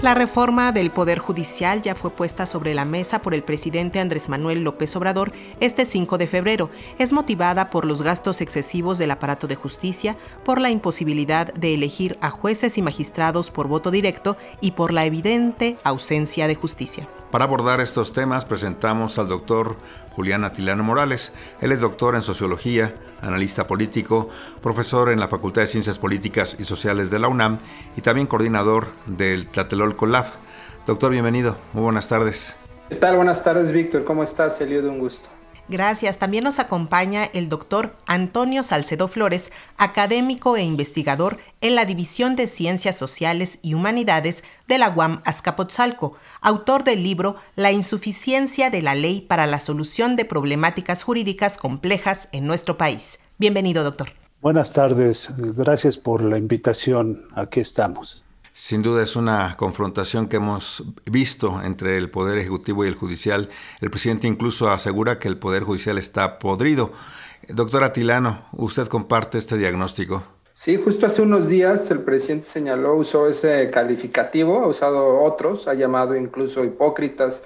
[0.03, 4.27] La reforma del Poder Judicial ya fue puesta sobre la mesa por el presidente Andrés
[4.27, 5.31] Manuel López Obrador
[5.61, 6.69] este 5 de febrero.
[6.99, 12.17] Es motivada por los gastos excesivos del aparato de justicia, por la imposibilidad de elegir
[12.19, 17.07] a jueces y magistrados por voto directo y por la evidente ausencia de justicia.
[17.33, 19.75] Para abordar estos temas presentamos al doctor
[20.11, 21.33] Julián Atilano Morales.
[21.61, 24.29] Él es doctor en sociología, analista político,
[24.61, 27.57] profesor en la Facultad de Ciencias Políticas y Sociales de la UNAM
[27.97, 30.27] y también coordinador del Tlatelolco Lab.
[30.85, 31.57] Doctor, bienvenido.
[31.73, 32.55] Muy buenas tardes.
[32.89, 33.15] ¿Qué tal?
[33.15, 34.03] Buenas tardes, Víctor.
[34.03, 34.59] ¿Cómo estás?
[34.59, 35.27] de un gusto.
[35.69, 36.19] Gracias.
[36.19, 42.47] También nos acompaña el doctor Antonio Salcedo Flores, académico e investigador en la División de
[42.47, 48.93] Ciencias Sociales y Humanidades de la UAM Azcapotzalco, autor del libro La insuficiencia de la
[48.93, 53.19] ley para la solución de problemáticas jurídicas complejas en nuestro país.
[53.37, 54.09] Bienvenido, doctor.
[54.41, 55.31] Buenas tardes.
[55.37, 57.27] Gracias por la invitación.
[57.33, 58.25] Aquí estamos.
[58.55, 63.49] Sin duda es una confrontación que hemos visto entre el Poder Ejecutivo y el Judicial.
[63.81, 66.91] El presidente incluso asegura que el Poder Judicial está podrido.
[67.47, 70.21] Doctor Atilano, ¿usted comparte este diagnóstico?
[70.53, 75.73] Sí, justo hace unos días el presidente señaló, usó ese calificativo, ha usado otros, ha
[75.73, 77.43] llamado incluso hipócritas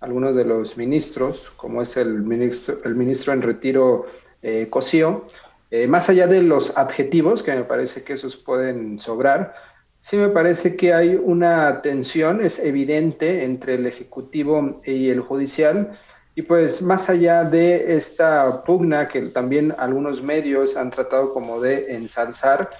[0.00, 4.08] algunos de los ministros, como es el ministro, el ministro en retiro
[4.42, 5.24] eh, Cosío.
[5.70, 9.54] Eh, más allá de los adjetivos, que me parece que esos pueden sobrar,
[10.00, 15.98] Sí, me parece que hay una tensión, es evidente, entre el Ejecutivo y el Judicial.
[16.34, 21.94] Y pues más allá de esta pugna que también algunos medios han tratado como de
[21.94, 22.70] ensalzar,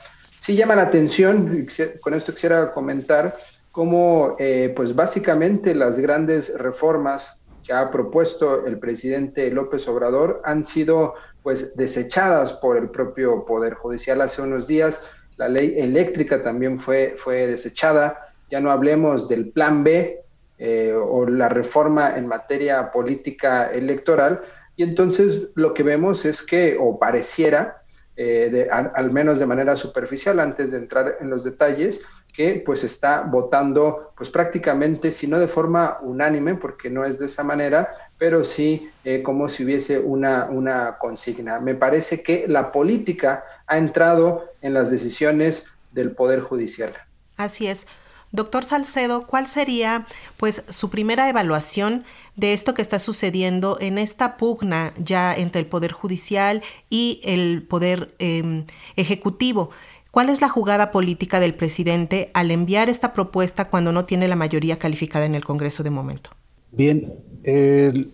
[0.41, 3.37] sí llama la atención, y con esto quisiera comentar,
[3.71, 10.65] cómo eh, pues básicamente las grandes reformas que ha propuesto el presidente López Obrador han
[10.65, 15.05] sido pues desechadas por el propio Poder Judicial hace unos días
[15.41, 20.21] la ley eléctrica también fue, fue desechada, ya no hablemos del plan B
[20.59, 24.43] eh, o la reforma en materia política electoral,
[24.77, 27.81] y entonces lo que vemos es que, o pareciera,
[28.17, 32.03] eh, al, menos de manera superficial, antes de entrar en los detalles,
[32.41, 37.27] que pues está votando pues prácticamente, si no de forma unánime, porque no es de
[37.27, 41.61] esa manera, pero sí eh, como si hubiese una, una consigna.
[41.61, 46.95] Me parece que la política ha entrado en las decisiones del Poder Judicial.
[47.37, 47.87] Así es.
[48.33, 50.07] Doctor Salcedo, ¿cuál sería
[50.39, 52.05] pues su primera evaluación
[52.37, 57.67] de esto que está sucediendo en esta pugna ya entre el Poder Judicial y el
[57.69, 58.65] Poder em,
[58.97, 59.71] Ejecutivo?
[60.11, 64.35] ¿Cuál es la jugada política del presidente al enviar esta propuesta cuando no tiene la
[64.35, 66.31] mayoría calificada en el Congreso de momento?
[66.73, 68.11] Bien, el,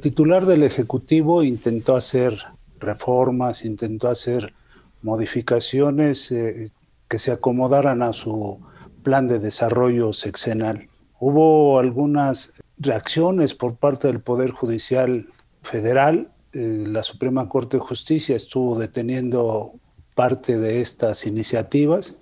[0.00, 2.38] titular del Ejecutivo intentó hacer
[2.78, 4.54] reformas, intentó hacer
[5.02, 6.70] modificaciones eh,
[7.08, 8.58] que se acomodaran a su
[9.02, 10.88] plan de desarrollo sexenal.
[11.18, 15.28] Hubo algunas reacciones por parte del Poder Judicial
[15.62, 16.30] Federal.
[16.54, 19.74] Eh, la Suprema Corte de Justicia estuvo deteniendo
[20.20, 22.18] parte de estas iniciativas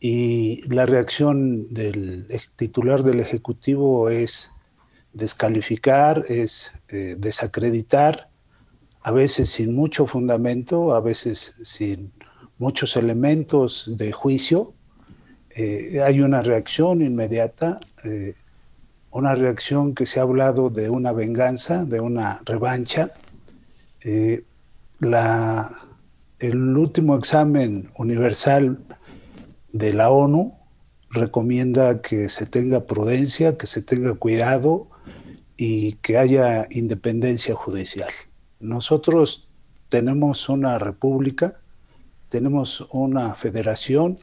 [0.00, 2.26] y la reacción del
[2.56, 4.50] titular del Ejecutivo es
[5.12, 8.30] descalificar, es eh, desacreditar,
[9.02, 12.12] a veces sin mucho fundamento, a veces sin
[12.56, 14.72] muchos elementos de juicio.
[15.50, 18.36] Eh, hay una reacción inmediata, eh,
[19.10, 23.12] una reacción que se ha hablado de una venganza, de una revancha.
[25.00, 25.83] la,
[26.38, 28.78] el último examen universal
[29.72, 30.54] de la ONU
[31.10, 34.88] recomienda que se tenga prudencia, que se tenga cuidado,
[35.56, 38.10] y que haya independencia judicial.
[38.60, 39.48] Nosotros
[39.88, 41.60] tenemos una república,
[42.28, 44.18] tenemos una federación,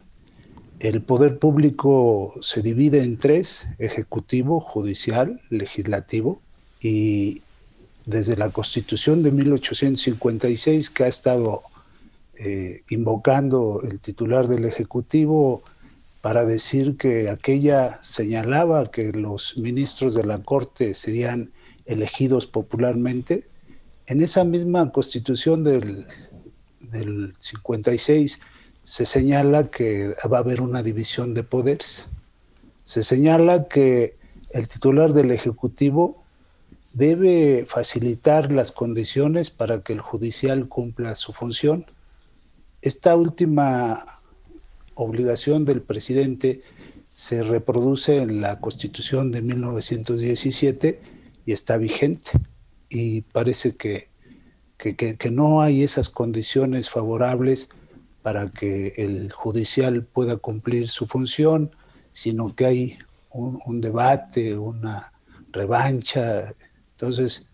[0.80, 6.42] el poder público se divide en tres, ejecutivo, judicial, legislativo,
[6.82, 7.44] y
[8.06, 11.62] desde la constitución de 1856 que ha estado
[12.44, 15.62] eh, invocando el titular del ejecutivo,
[16.22, 21.52] para decir que aquella señalaba que los ministros de la Corte serían
[21.86, 23.48] elegidos popularmente.
[24.08, 26.08] En esa misma constitución del,
[26.80, 28.40] del 56
[28.84, 32.08] se señala que va a haber una división de poderes.
[32.84, 34.16] Se señala que
[34.50, 36.24] el titular del Ejecutivo
[36.94, 41.86] debe facilitar las condiciones para que el judicial cumpla su función.
[42.82, 44.22] Esta última
[44.96, 46.62] obligación del presidente
[47.14, 51.00] se reproduce en la Constitución de 1917
[51.46, 52.32] y está vigente.
[52.90, 54.10] Y parece que,
[54.78, 57.70] que, no hay esas condiciones favorables
[58.24, 61.72] para que el judicial pueda cumplir su función,
[62.14, 62.98] sino que hay
[63.30, 65.14] un, un debate, una
[65.52, 66.56] revancha.
[66.94, 67.46] Entonces,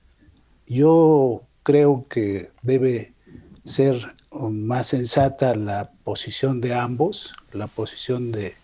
[0.65, 3.13] yo creo que debe
[3.65, 8.55] ser más sensata la posición de ambos, la posición de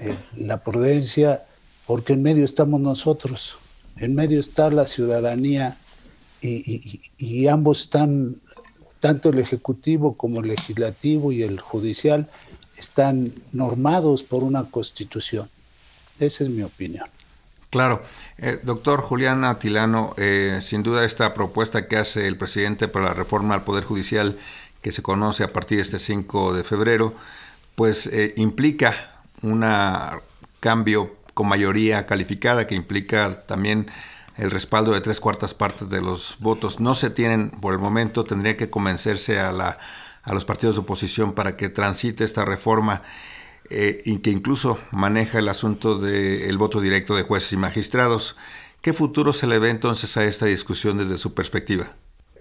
[0.00, 1.44] eh, la prudencia,
[1.86, 3.56] porque en medio estamos nosotros.
[3.96, 5.76] en medio está la ciudadanía
[6.40, 8.36] y, ambos están,
[9.00, 12.30] tanto el Ejecutivo como el Legislativo y el Judicial,
[12.76, 15.48] están normados por una constitución.
[16.20, 17.06] Esa es mi opinión.
[17.70, 18.02] Claro.
[18.38, 23.14] Eh, doctor Julián Atilano, eh, sin duda esta propuesta que hace el presidente para la
[23.14, 24.38] reforma al Poder Judicial,
[24.82, 27.14] que se conoce a partir de este 5 de febrero,
[27.74, 29.64] pues eh, implica un
[30.60, 33.90] cambio con mayoría calificada, que implica también
[34.36, 36.80] el respaldo de tres cuartas partes de los votos.
[36.80, 39.78] No se tienen por el momento, tendría que convencerse a, la,
[40.22, 43.02] a los partidos de oposición para que transite esta reforma
[43.70, 48.36] eh, y que incluso maneja el asunto del voto directo de jueces y magistrados.
[48.80, 51.90] ¿Qué futuro se le ve entonces a esta discusión desde su perspectiva?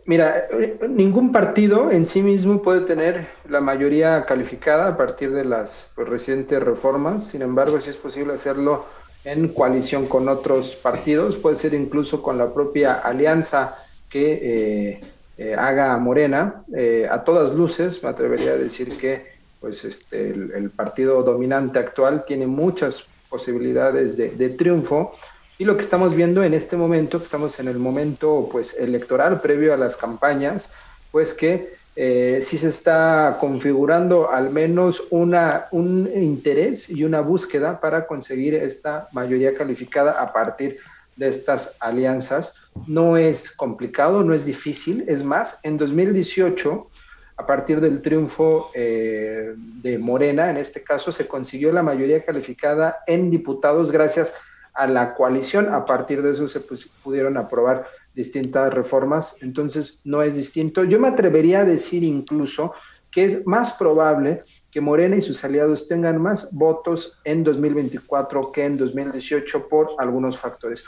[0.08, 0.48] Mira,
[0.88, 6.08] ningún partido en sí mismo puede tener la mayoría calificada a partir de las pues,
[6.08, 7.26] recientes reformas.
[7.26, 8.86] Sin embargo, sí es posible hacerlo
[9.26, 13.76] en coalición con otros partidos, puede ser incluso con la propia alianza
[14.10, 15.02] que eh,
[15.38, 16.64] eh, haga Morena.
[17.12, 22.48] a todas luces, me atrevería a decir que pues este, el, partido dominante actual tiene
[22.48, 25.12] muchas posibilidades de, triunfo
[25.58, 29.42] y lo que estamos viendo en este momento, que estamos en el momento pues electoral
[29.42, 30.72] previo a las campañas,
[31.12, 37.80] pues que eh, sí se está configurando al menos una, un interés y una búsqueda
[37.80, 40.78] para conseguir esta mayoría calificada a partir
[41.16, 42.54] de estas alianzas.
[42.86, 46.88] No es complicado, no es difícil, es más, en 2018
[47.38, 53.00] a partir del triunfo eh, de Morena, en este caso, se consiguió la mayoría calificada
[53.06, 54.47] en diputados gracias a
[54.86, 55.74] la coalición.
[55.74, 56.62] A partir de eso se
[57.04, 60.84] pudieron aprobar distintas reformas, entonces no es distinto.
[60.84, 62.74] Yo me atrevería a decir incluso
[63.10, 68.66] que es más probable que Morena y sus aliados tengan más votos en 2024 que
[68.66, 70.84] en 2018 por algunos factores.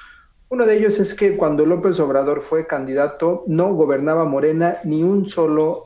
[0.50, 5.28] Uno de ellos es que cuando López Obrador fue candidato no gobernaba Morena ni un
[5.28, 5.86] solo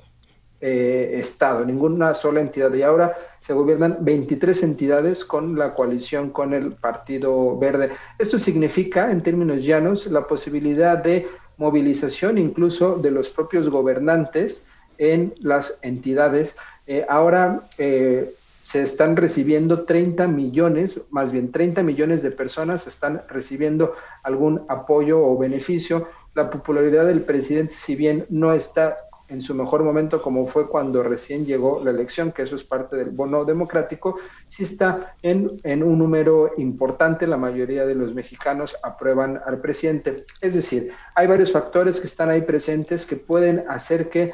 [0.66, 2.74] eh, Estado, ninguna sola entidad.
[2.74, 7.92] Y ahora se gobiernan 23 entidades con la coalición con el Partido Verde.
[8.18, 14.66] Esto significa, en términos llanos, la posibilidad de movilización incluso de los propios gobernantes
[15.00, 16.56] en las entidades.
[16.88, 23.22] Eh, ahora eh, se están recibiendo 30 millones, más bien 30 millones de personas están
[23.28, 26.08] recibiendo algún apoyo o beneficio.
[26.36, 28.96] La popularidad del presidente, si bien no está
[29.34, 32.96] en su mejor momento, como fue cuando recién llegó la elección, que eso es parte
[32.96, 35.50] del bono democrático, sí está en,
[35.84, 40.26] un número importante, la mayoría de los mexicanos aprueban al presidente.
[40.40, 44.34] Es decir, hay varios factores que están ahí presentes que pueden hacer que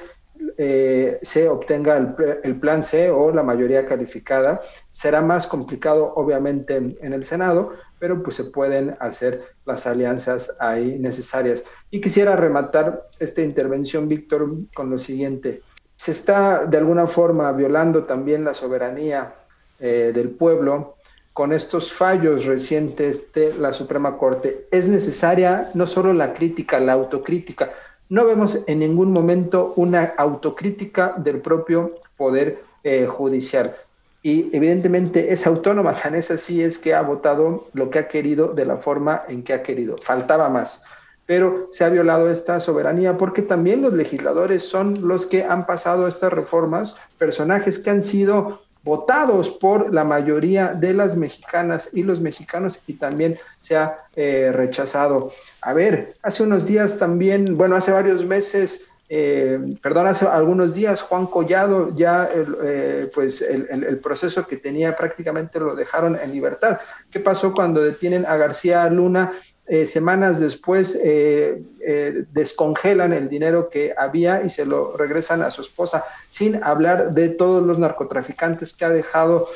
[0.58, 4.62] eh, se obtenga el, el, plan C o la mayoría calificada.
[4.90, 10.98] Será más complicado, obviamente, en el Senado, pero pues se pueden hacer las alianzas ahí
[10.98, 11.64] necesarias.
[11.92, 15.62] Y quisiera rematar esta intervención, Víctor, con lo siguiente.
[15.96, 19.36] Se está de alguna forma violando también la soberanía
[19.80, 20.96] eh, del pueblo
[21.34, 24.68] con estos fallos recientes de la Suprema Corte.
[24.72, 27.72] Es necesaria no solo la crítica, la autocrítica.
[28.10, 33.76] No vemos en ningún momento una autocrítica del propio Poder eh, Judicial
[34.22, 38.50] y evidentemente es autónoma, tan es así es que ha votado lo que ha querido
[38.54, 39.98] de la forma en que ha querido.
[39.98, 40.84] Faltaba más,
[41.26, 46.08] pero se ha violado esta soberanía porque también los legisladores son los que han pasado
[46.08, 52.20] estas reformas, personajes que han sido votados por la mayoría de las mexicanas y los
[52.20, 55.32] mexicanos y también se ha eh, rechazado.
[55.62, 61.02] A ver, hace unos días también, bueno, hace varios meses eh, perdón, hace algunos días
[61.02, 66.80] Juan Collado ya eh, pues el, el, proceso que tenía prácticamente lo dejaron en libertad.
[67.10, 69.34] ¿Qué pasó cuando detienen a García Luna
[69.72, 75.52] eh, semanas después eh, eh, descongelan el dinero que había y se lo regresan a
[75.52, 79.48] su esposa, sin hablar de todos los narcotraficantes que ha dejado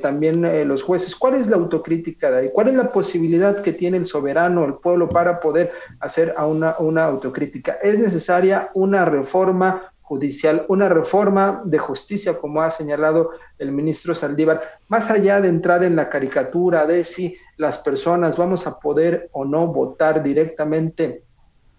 [0.00, 1.14] también los jueces.
[1.16, 2.50] ¿Cuál es la autocrítica de ahí?
[2.52, 6.76] ¿Cuál es la posibilidad que tiene el soberano, el pueblo, para poder hacer a una,
[6.78, 7.78] una autocrítica?
[7.82, 14.62] Es necesaria una reforma judicial, una reforma de justicia, como ha señalado el ministro Saldívar,
[14.88, 19.44] más allá de entrar en la caricatura de si las personas vamos a poder o
[19.44, 21.22] no votar directamente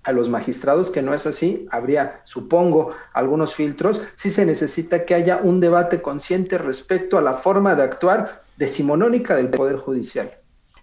[0.03, 5.13] a los magistrados, que no es así, habría, supongo, algunos filtros, sí se necesita que
[5.13, 10.32] haya un debate consciente respecto a la forma de actuar decimonónica del Poder Judicial.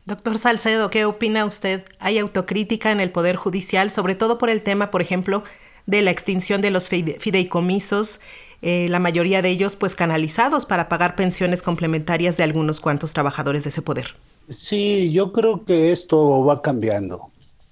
[0.05, 1.85] Doctor Salcedo, ¿qué opina usted?
[1.99, 5.43] ¿Hay autocrítica en el Poder Judicial, sobre todo por el tema, por ejemplo,
[5.87, 8.21] de la extinción de los fideicomisos,
[8.61, 13.65] eh, la mayoría de ellos pues canalizados para pagar pensiones complementarias de algunos cuantos trabajadores
[13.65, 14.15] de ese poder?
[14.49, 17.31] Sí, yo creo que esto va cambiando.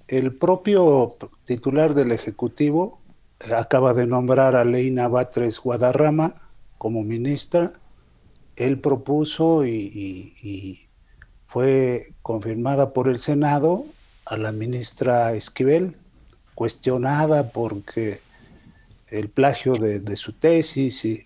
[0.08, 3.00] el propio titular del Ejecutivo
[3.54, 6.34] acaba de nombrar a Leina Batres Guadarrama
[6.78, 7.72] como ministra.
[8.56, 10.88] Él propuso y,
[11.46, 13.84] fue confirmada por el Senado
[14.24, 15.96] a la ministra Esquivel,
[16.54, 18.20] cuestionada porque
[19.08, 21.24] el plagio de, de su tesis y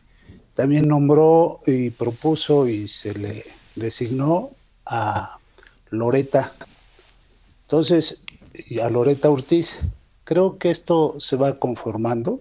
[0.54, 3.44] también nombró y propuso y se le
[3.76, 4.55] designó
[4.86, 5.38] a
[5.90, 6.52] Loreta.
[7.62, 8.22] Entonces,
[8.82, 9.78] a Loreta Ortiz,
[10.24, 12.40] creo que esto se va conformando.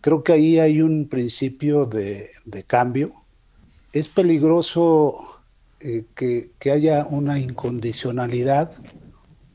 [0.00, 2.30] Creo que ahí hay un principio de,
[2.66, 3.12] cambio.
[3.92, 5.14] Es peligroso
[5.80, 8.72] eh, que, haya una incondicionalidad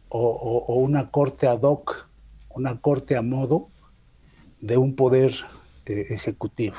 [0.09, 2.07] o, una corte ad hoc,
[2.49, 3.69] una corte a modo
[4.59, 5.35] de un poder
[5.85, 6.77] eh, ejecutivo.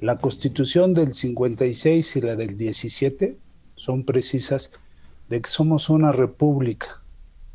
[0.00, 3.36] La constitución del 56 y la del 17
[3.78, 4.72] son precisas
[5.28, 7.00] de que somos una república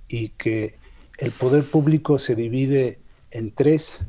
[0.07, 0.77] y que
[1.17, 2.99] el poder público se divide
[3.31, 3.99] en tres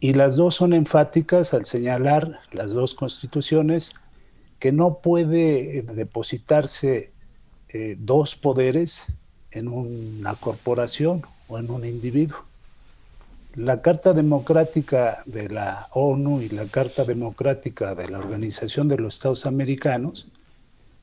[0.00, 3.94] y las dos son enfáticas al señalar las dos constituciones
[4.58, 7.12] que no puede depositarse
[7.68, 9.06] eh, dos poderes
[9.50, 12.44] en una corporación o en un individuo.
[13.54, 19.14] La Carta Democrática de la ONU y la Carta Democrática de la Organización de los
[19.14, 20.28] Estados Americanos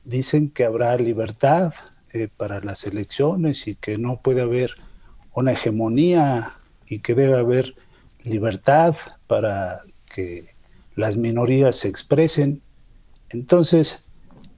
[0.04, 1.72] dicen que habrá libertad
[2.12, 4.72] eh, para las elecciones y que no puede haber
[5.34, 7.74] una hegemonía y que debe haber
[8.22, 8.94] libertad
[9.26, 9.80] para
[10.14, 10.54] que
[10.94, 12.62] las minorías se expresen.
[13.30, 14.06] Entonces,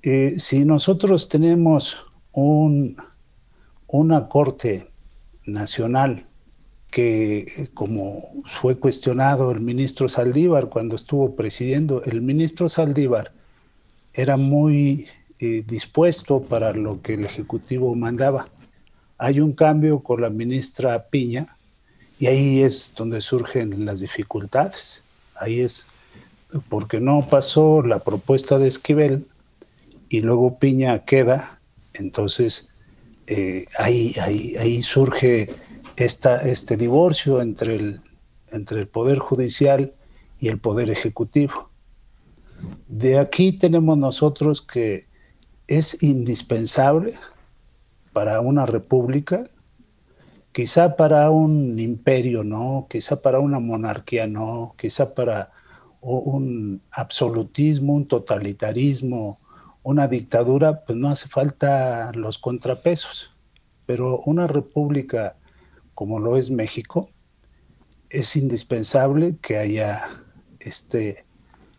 [0.03, 1.97] eh, si nosotros tenemos
[2.33, 2.97] un,
[3.87, 4.91] una corte
[5.47, 6.27] nacional
[6.91, 13.33] que, como fue cuestionado el ministro Saldívar cuando estuvo presidiendo, el ministro Saldívar
[14.13, 15.07] era muy
[15.39, 18.49] eh, dispuesto para lo que el Ejecutivo mandaba.
[19.19, 21.57] Hay un cambio con la ministra Piña
[22.19, 25.03] y ahí es donde surgen las dificultades.
[25.35, 25.87] Ahí es
[26.69, 29.27] porque no pasó la propuesta de Esquivel
[30.09, 31.61] y luego Piña queda,
[31.95, 32.69] entonces
[33.27, 35.55] eh, ahí, ahí, ahí, surge
[35.97, 38.01] esta, este divorcio entre el,
[38.53, 39.93] entre el Poder Judicial
[40.39, 41.71] y el Poder Ejecutivo.
[42.89, 45.07] De aquí tenemos nosotros que
[45.67, 47.15] es indispensable
[48.13, 49.45] para una república,
[50.53, 55.53] quizá para un imperio no, quizá para una monarquía no, quizá para
[56.01, 59.41] un absolutismo, un totalitarismo,
[59.83, 63.35] una dictadura, pues no hace falta los contrapesos.
[63.87, 65.37] Pero una república
[65.97, 67.09] como lo es México,
[68.11, 70.23] es indispensable que haya
[70.61, 71.25] este,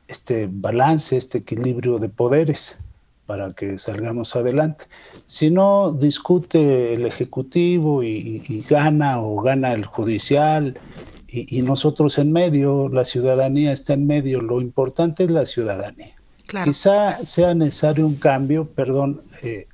[0.07, 2.77] este balance, este equilibrio de poderes
[3.27, 4.85] para que salgamos adelante.
[5.27, 10.79] Si no discute el Ejecutivo y, gana o gana el Judicial
[11.27, 16.15] y, nosotros en medio, la ciudadanía está en medio, lo importante es la ciudadanía.
[16.63, 19.67] Quizá sea necesario un cambio, perdón, eh,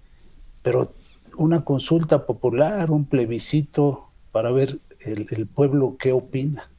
[0.64, 0.92] pero
[1.38, 6.72] una consulta popular, un plebiscito para ver el, pueblo qué opina.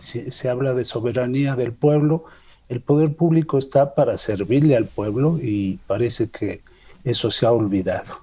[0.00, 2.24] se habla de soberanía del pueblo
[2.68, 6.62] el poder público está para servirle al pueblo y parece que
[7.04, 8.20] eso se ha olvidado.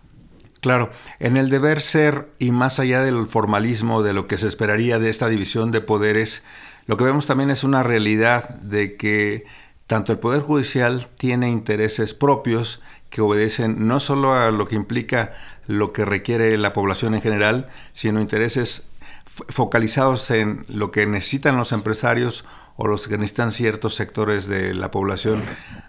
[0.59, 4.97] Claro, en el deber ser y más allá del formalismo de lo que se esperaría
[4.97, 6.43] de esta división de poderes,
[6.85, 9.45] lo que vemos también es una realidad de que
[9.87, 15.33] tanto el Poder Judicial tiene intereses propios que obedecen no solo a lo que implica
[15.67, 18.89] lo que requiere la población en general, sino intereses
[19.25, 22.45] focalizados en lo que necesitan los empresarios
[22.76, 25.43] o los que necesitan ciertos sectores de la población.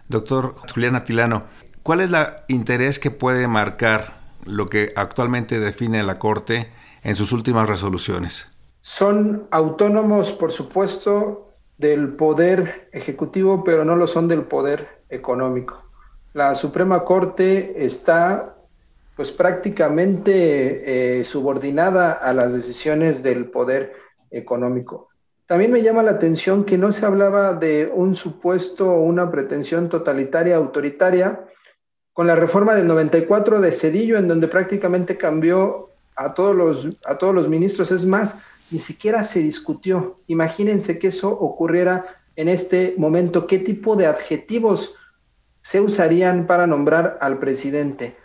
[0.09, 1.45] Doctor Julián Atilano,
[1.82, 2.16] ¿cuál es el
[2.49, 6.70] interés que puede marcar lo que actualmente define la Corte
[7.03, 8.49] en sus últimas resoluciones?
[8.80, 15.82] Son autónomos, por supuesto, del poder ejecutivo, pero no lo son del poder económico.
[16.35, 18.57] La Suprema Corte está
[19.16, 23.93] pues prácticamente eh, subordinada a las decisiones del poder
[24.30, 25.09] económico.
[25.47, 29.88] También me llama la atención que no se hablaba de un supuesto o una pretensión
[29.90, 31.45] totalitaria, autoritaria,
[32.14, 37.18] con la reforma del 94 de Cedillo, en donde prácticamente cambió a todos los, a
[37.18, 37.90] todos los ministros.
[37.90, 38.38] Es más,
[38.70, 40.16] ni siquiera se discutió.
[40.28, 43.47] Imagínense que eso ocurriera en este momento.
[43.47, 44.95] ¿Qué tipo de adjetivos
[45.61, 48.16] se usarían para nombrar al presidente?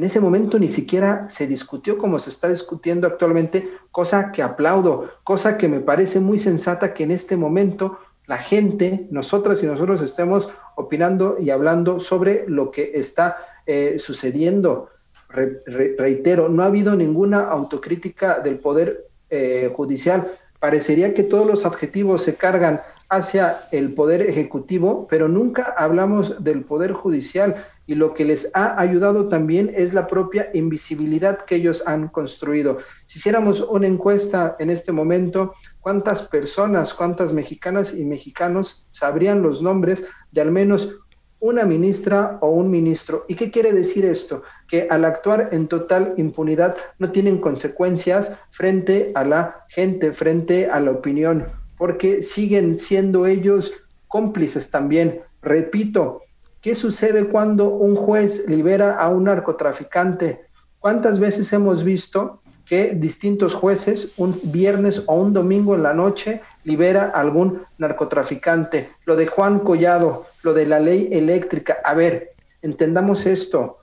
[0.00, 5.10] En ese momento ni siquiera se discutió como se está discutiendo actualmente, cosa que aplaudo,
[5.24, 10.00] cosa que me parece muy sensata que en este momento la gente, nosotras y nosotros
[10.00, 14.88] estemos opinando y hablando sobre lo que está eh, sucediendo.
[15.28, 20.32] reitero, no ha habido ninguna autocrítica del Poder eh, Judicial.
[20.60, 22.80] Parecería que todos los adjetivos se cargan
[23.10, 27.56] hacia el Poder Ejecutivo, pero nunca hablamos del Poder Judicial
[27.90, 32.78] y lo que les ha ayudado también es la propia invisibilidad que ellos han construido.
[33.04, 39.60] Si hiciéramos una encuesta en este momento, ¿cuántas personas, cuántas mexicanas y mexicanos sabrían los
[39.60, 40.94] nombres de al menos
[41.40, 43.24] una ministra o un ministro.
[43.26, 44.44] ¿Y qué quiere decir esto?
[44.68, 50.78] Que al actuar en total impunidad no tienen consecuencias frente a la gente, frente a
[50.78, 53.72] la opinión, porque siguen siendo ellos
[54.06, 55.22] cómplices también.
[55.42, 56.20] Repito,
[56.60, 60.40] ¿qué sucede cuando un juez libera a un narcotraficante?
[60.78, 66.40] ¿Cuántas veces hemos visto que distintos jueces un viernes o un domingo en la noche
[66.64, 68.90] libera a algún narcotraficante?
[69.04, 71.78] Lo de Juan Collado, lo de la ley eléctrica.
[71.84, 72.32] A ver,
[72.62, 73.78] entendamos esto.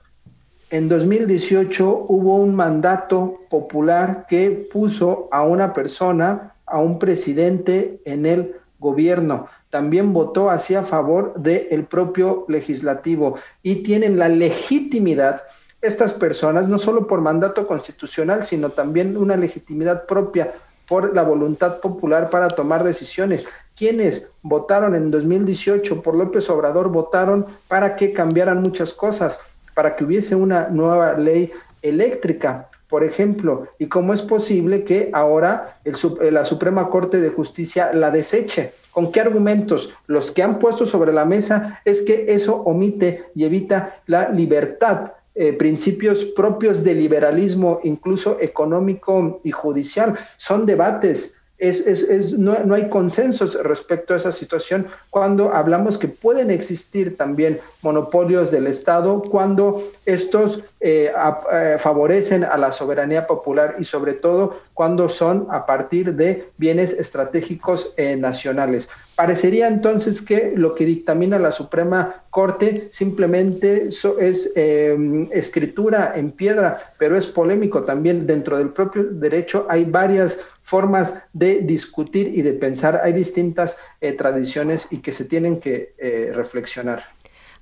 [0.70, 8.26] En 2018 hubo un mandato popular que puso a una persona, a un presidente en
[8.26, 9.48] el gobierno.
[9.70, 15.42] También votó así a favor del propio legislativo y tienen la legitimidad
[15.80, 20.54] estas personas, no solo por mandato constitucional, sino también una legitimidad propia
[20.88, 23.46] por la voluntad popular para tomar decisiones.
[23.76, 29.38] Quienes votaron en 2018 por López Obrador votaron para que cambiaran muchas cosas,
[29.74, 31.52] para que hubiese una nueva ley
[31.82, 35.94] eléctrica, por ejemplo, y cómo es posible que ahora el,
[36.32, 38.72] la Suprema Corte de Justicia la deseche.
[38.98, 39.94] ¿Con qué argumentos?
[40.08, 45.12] Los que han puesto sobre la mesa es que eso omite y evita la libertad
[45.36, 50.18] eh, principios propios del liberalismo, incluso económico y judicial.
[50.36, 56.50] Son debates es, es, no, hay consensos respecto a esa situación cuando hablamos que pueden
[56.50, 61.12] existir también monopolios del Estado, cuando estos eh,
[61.52, 66.92] eh, favorecen a la soberanía popular y sobre todo cuando son a partir de bienes
[66.92, 68.88] estratégicos eh, nacionales.
[69.18, 76.94] Parecería entonces que lo que dictamina la Suprema Corte simplemente es em, escritura en piedra,
[77.00, 78.28] pero es polémico también.
[78.28, 83.00] Dentro del propio derecho hay varias formas de discutir y de pensar.
[83.02, 87.02] Hay distintas eh, tradiciones y que se tienen que eh, reflexionar.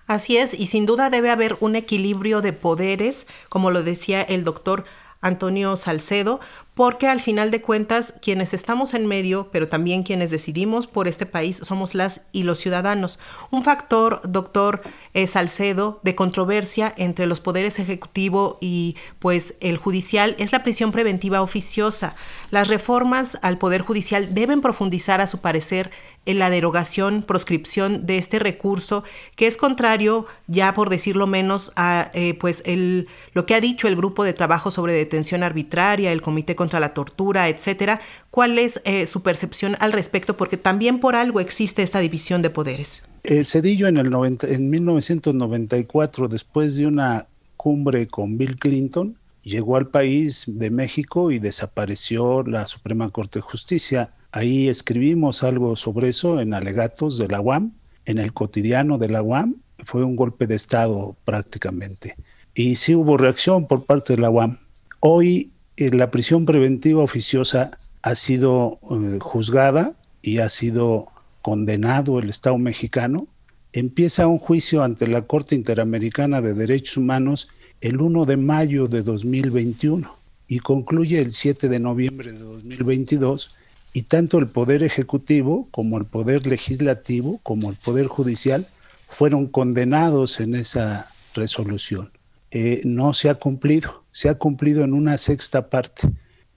[0.06, 4.44] Así es, y sin duda debe haber un equilibrio de poderes, como lo decía el
[4.44, 4.84] doctor
[5.22, 6.38] Antonio Salcedo,
[6.76, 11.24] porque al final de cuentas quienes estamos en medio, pero también quienes decidimos por este
[11.24, 13.18] país, somos las y los ciudadanos.
[13.50, 14.82] Un factor, doctor
[15.14, 20.92] eh, Salcedo, de controversia entre los poderes ejecutivo y pues el judicial es la prisión
[20.92, 22.14] preventiva oficiosa.
[22.50, 25.90] Las reformas al poder judicial deben profundizar a su parecer
[26.26, 29.04] en la derogación, proscripción de este recurso,
[29.36, 33.88] que es contrario, ya por decirlo menos, a eh, pues el, lo que ha dicho
[33.88, 38.00] el grupo de trabajo sobre detención arbitraria, el Comité contra la tortura, etcétera.
[38.32, 40.36] ¿Cuál es eh, su percepción al respecto?
[40.36, 43.04] Porque también por algo existe esta división de poderes.
[43.22, 44.12] Eh, Cedillo en, el
[44.42, 51.38] en 1994, después de una cumbre con Bill Clinton, llegó al país de México y
[51.38, 54.10] desapareció la Suprema Corte de Justicia.
[54.32, 57.74] Ahí escribimos algo sobre eso en alegatos de la UAM,
[58.06, 59.54] en el cotidiano de la UAM.
[59.84, 62.16] Fue un golpe de Estado prácticamente.
[62.54, 64.58] Y sí hubo reacción por parte de la UAM.
[64.98, 71.08] Hoy la prisión preventiva oficiosa ha sido eh, juzgada y ha sido
[71.42, 73.26] condenado el Estado mexicano.
[73.72, 77.48] Empieza un juicio ante la Corte Interamericana de Derechos Humanos
[77.80, 80.10] el 1 de mayo de 2021
[80.48, 83.54] y concluye el 7 de noviembre de 2022
[83.92, 88.66] y tanto el Poder Ejecutivo como el Poder Legislativo como el Poder Judicial
[89.08, 92.10] fueron condenados en esa resolución.
[92.50, 96.10] Eh, no se ha cumplido, se ha cumplido en una sexta parte.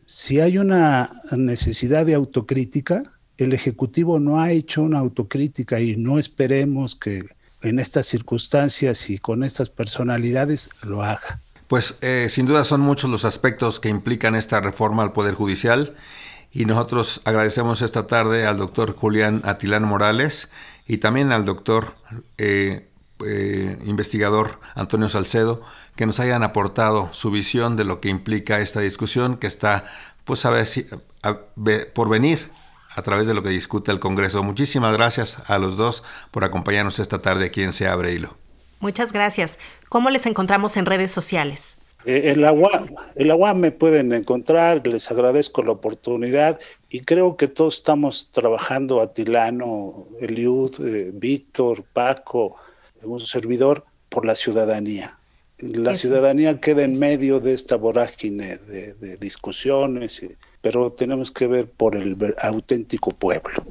[0.06, 3.04] Si hay una necesidad de autocrítica,
[3.36, 7.26] el Ejecutivo no ha hecho una autocrítica y no esperemos que
[7.62, 11.42] en estas circunstancias y con estas personalidades lo haga.
[11.68, 15.92] Pues eh, sin duda son muchos los aspectos que implican esta reforma al Poder Judicial
[16.54, 20.48] y nosotros agradecemos esta tarde al doctor Julián Atilán Morales
[20.88, 21.94] y también al doctor
[22.38, 22.90] eh,
[23.26, 25.62] eh, investigador Antonio Salcedo
[26.00, 29.84] que nos hayan aportado su visión de lo que implica esta discusión que está
[30.24, 30.86] pues a ver si,
[31.94, 32.52] por venir
[32.96, 34.42] a través de lo que discute el Congreso.
[34.42, 38.38] Muchísimas gracias a los dos por acompañarnos esta tarde aquí en Se Abre Hilo.
[38.80, 39.60] Muchas gracias.
[39.90, 41.80] ¿Cómo les encontramos en redes sociales?
[42.06, 47.02] Eh, en, la UAM, en la UAM me pueden encontrar, les agradezco la oportunidad y
[47.02, 52.56] creo que todos estamos trabajando, Atilano, Eliud, eh, Víctor, Paco,
[53.02, 55.19] un servidor, por la ciudadanía.
[55.62, 60.24] La ciudadanía queda en medio de esta vorágine de, discusiones,
[60.62, 63.64] pero tenemos que ver por el auténtico pueblo.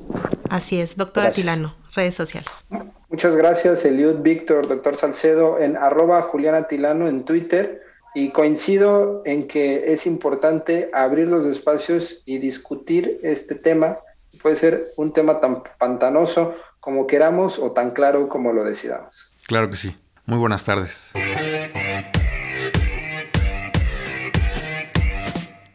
[0.51, 2.65] Así es, doctora Tilano, redes sociales.
[3.09, 7.83] Muchas gracias, Eliud Víctor, doctor Salcedo, en arroba Juliana Tilano en Twitter.
[8.15, 13.99] Y coincido en que es importante abrir los espacios y discutir este tema.
[14.43, 19.31] Puede ser un tema tan pantanoso como queramos o tan claro como lo decidamos.
[19.47, 19.95] Claro que sí.
[20.29, 21.13] Muy buenas tardes.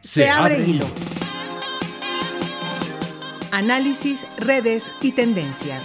[0.00, 0.86] Se abre hilo.
[3.50, 5.82] Análisis, redes y tendencias.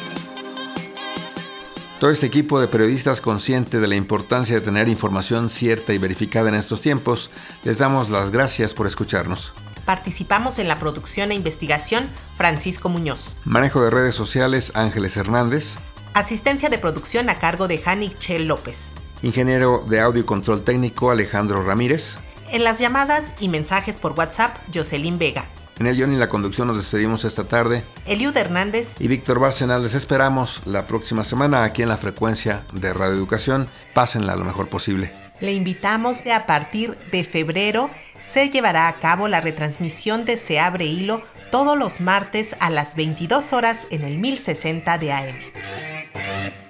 [2.00, 6.50] Todo este equipo de periodistas consciente de la importancia de tener información cierta y verificada
[6.50, 7.32] en estos tiempos,
[7.64, 9.56] les damos las gracias por escucharnos.
[9.86, 12.08] Participamos en la producción e investigación
[12.38, 13.36] Francisco Muñoz.
[13.46, 15.80] Manejo de redes sociales Ángeles Hernández.
[16.14, 18.94] Asistencia de producción a cargo de Jani Chel López.
[19.22, 22.18] Ingeniero de audio y control técnico Alejandro Ramírez.
[22.52, 25.48] En las llamadas y mensajes por WhatsApp, Jocelyn Vega.
[25.80, 27.84] En el guion y la conducción nos despedimos esta tarde.
[28.06, 29.82] Eliud Hernández y Víctor Bárcenas.
[29.82, 33.70] Les esperamos la próxima semana aquí en la frecuencia de Radio Educación.
[33.94, 35.14] Pásenla lo mejor posible.
[35.40, 37.90] Le invitamos que a partir de febrero
[38.20, 42.96] se llevará a cabo la retransmisión de Se Abre Hilo todos los martes a las
[42.96, 45.89] 22 horas en el 1060 de AM.
[46.20, 46.69] Bye.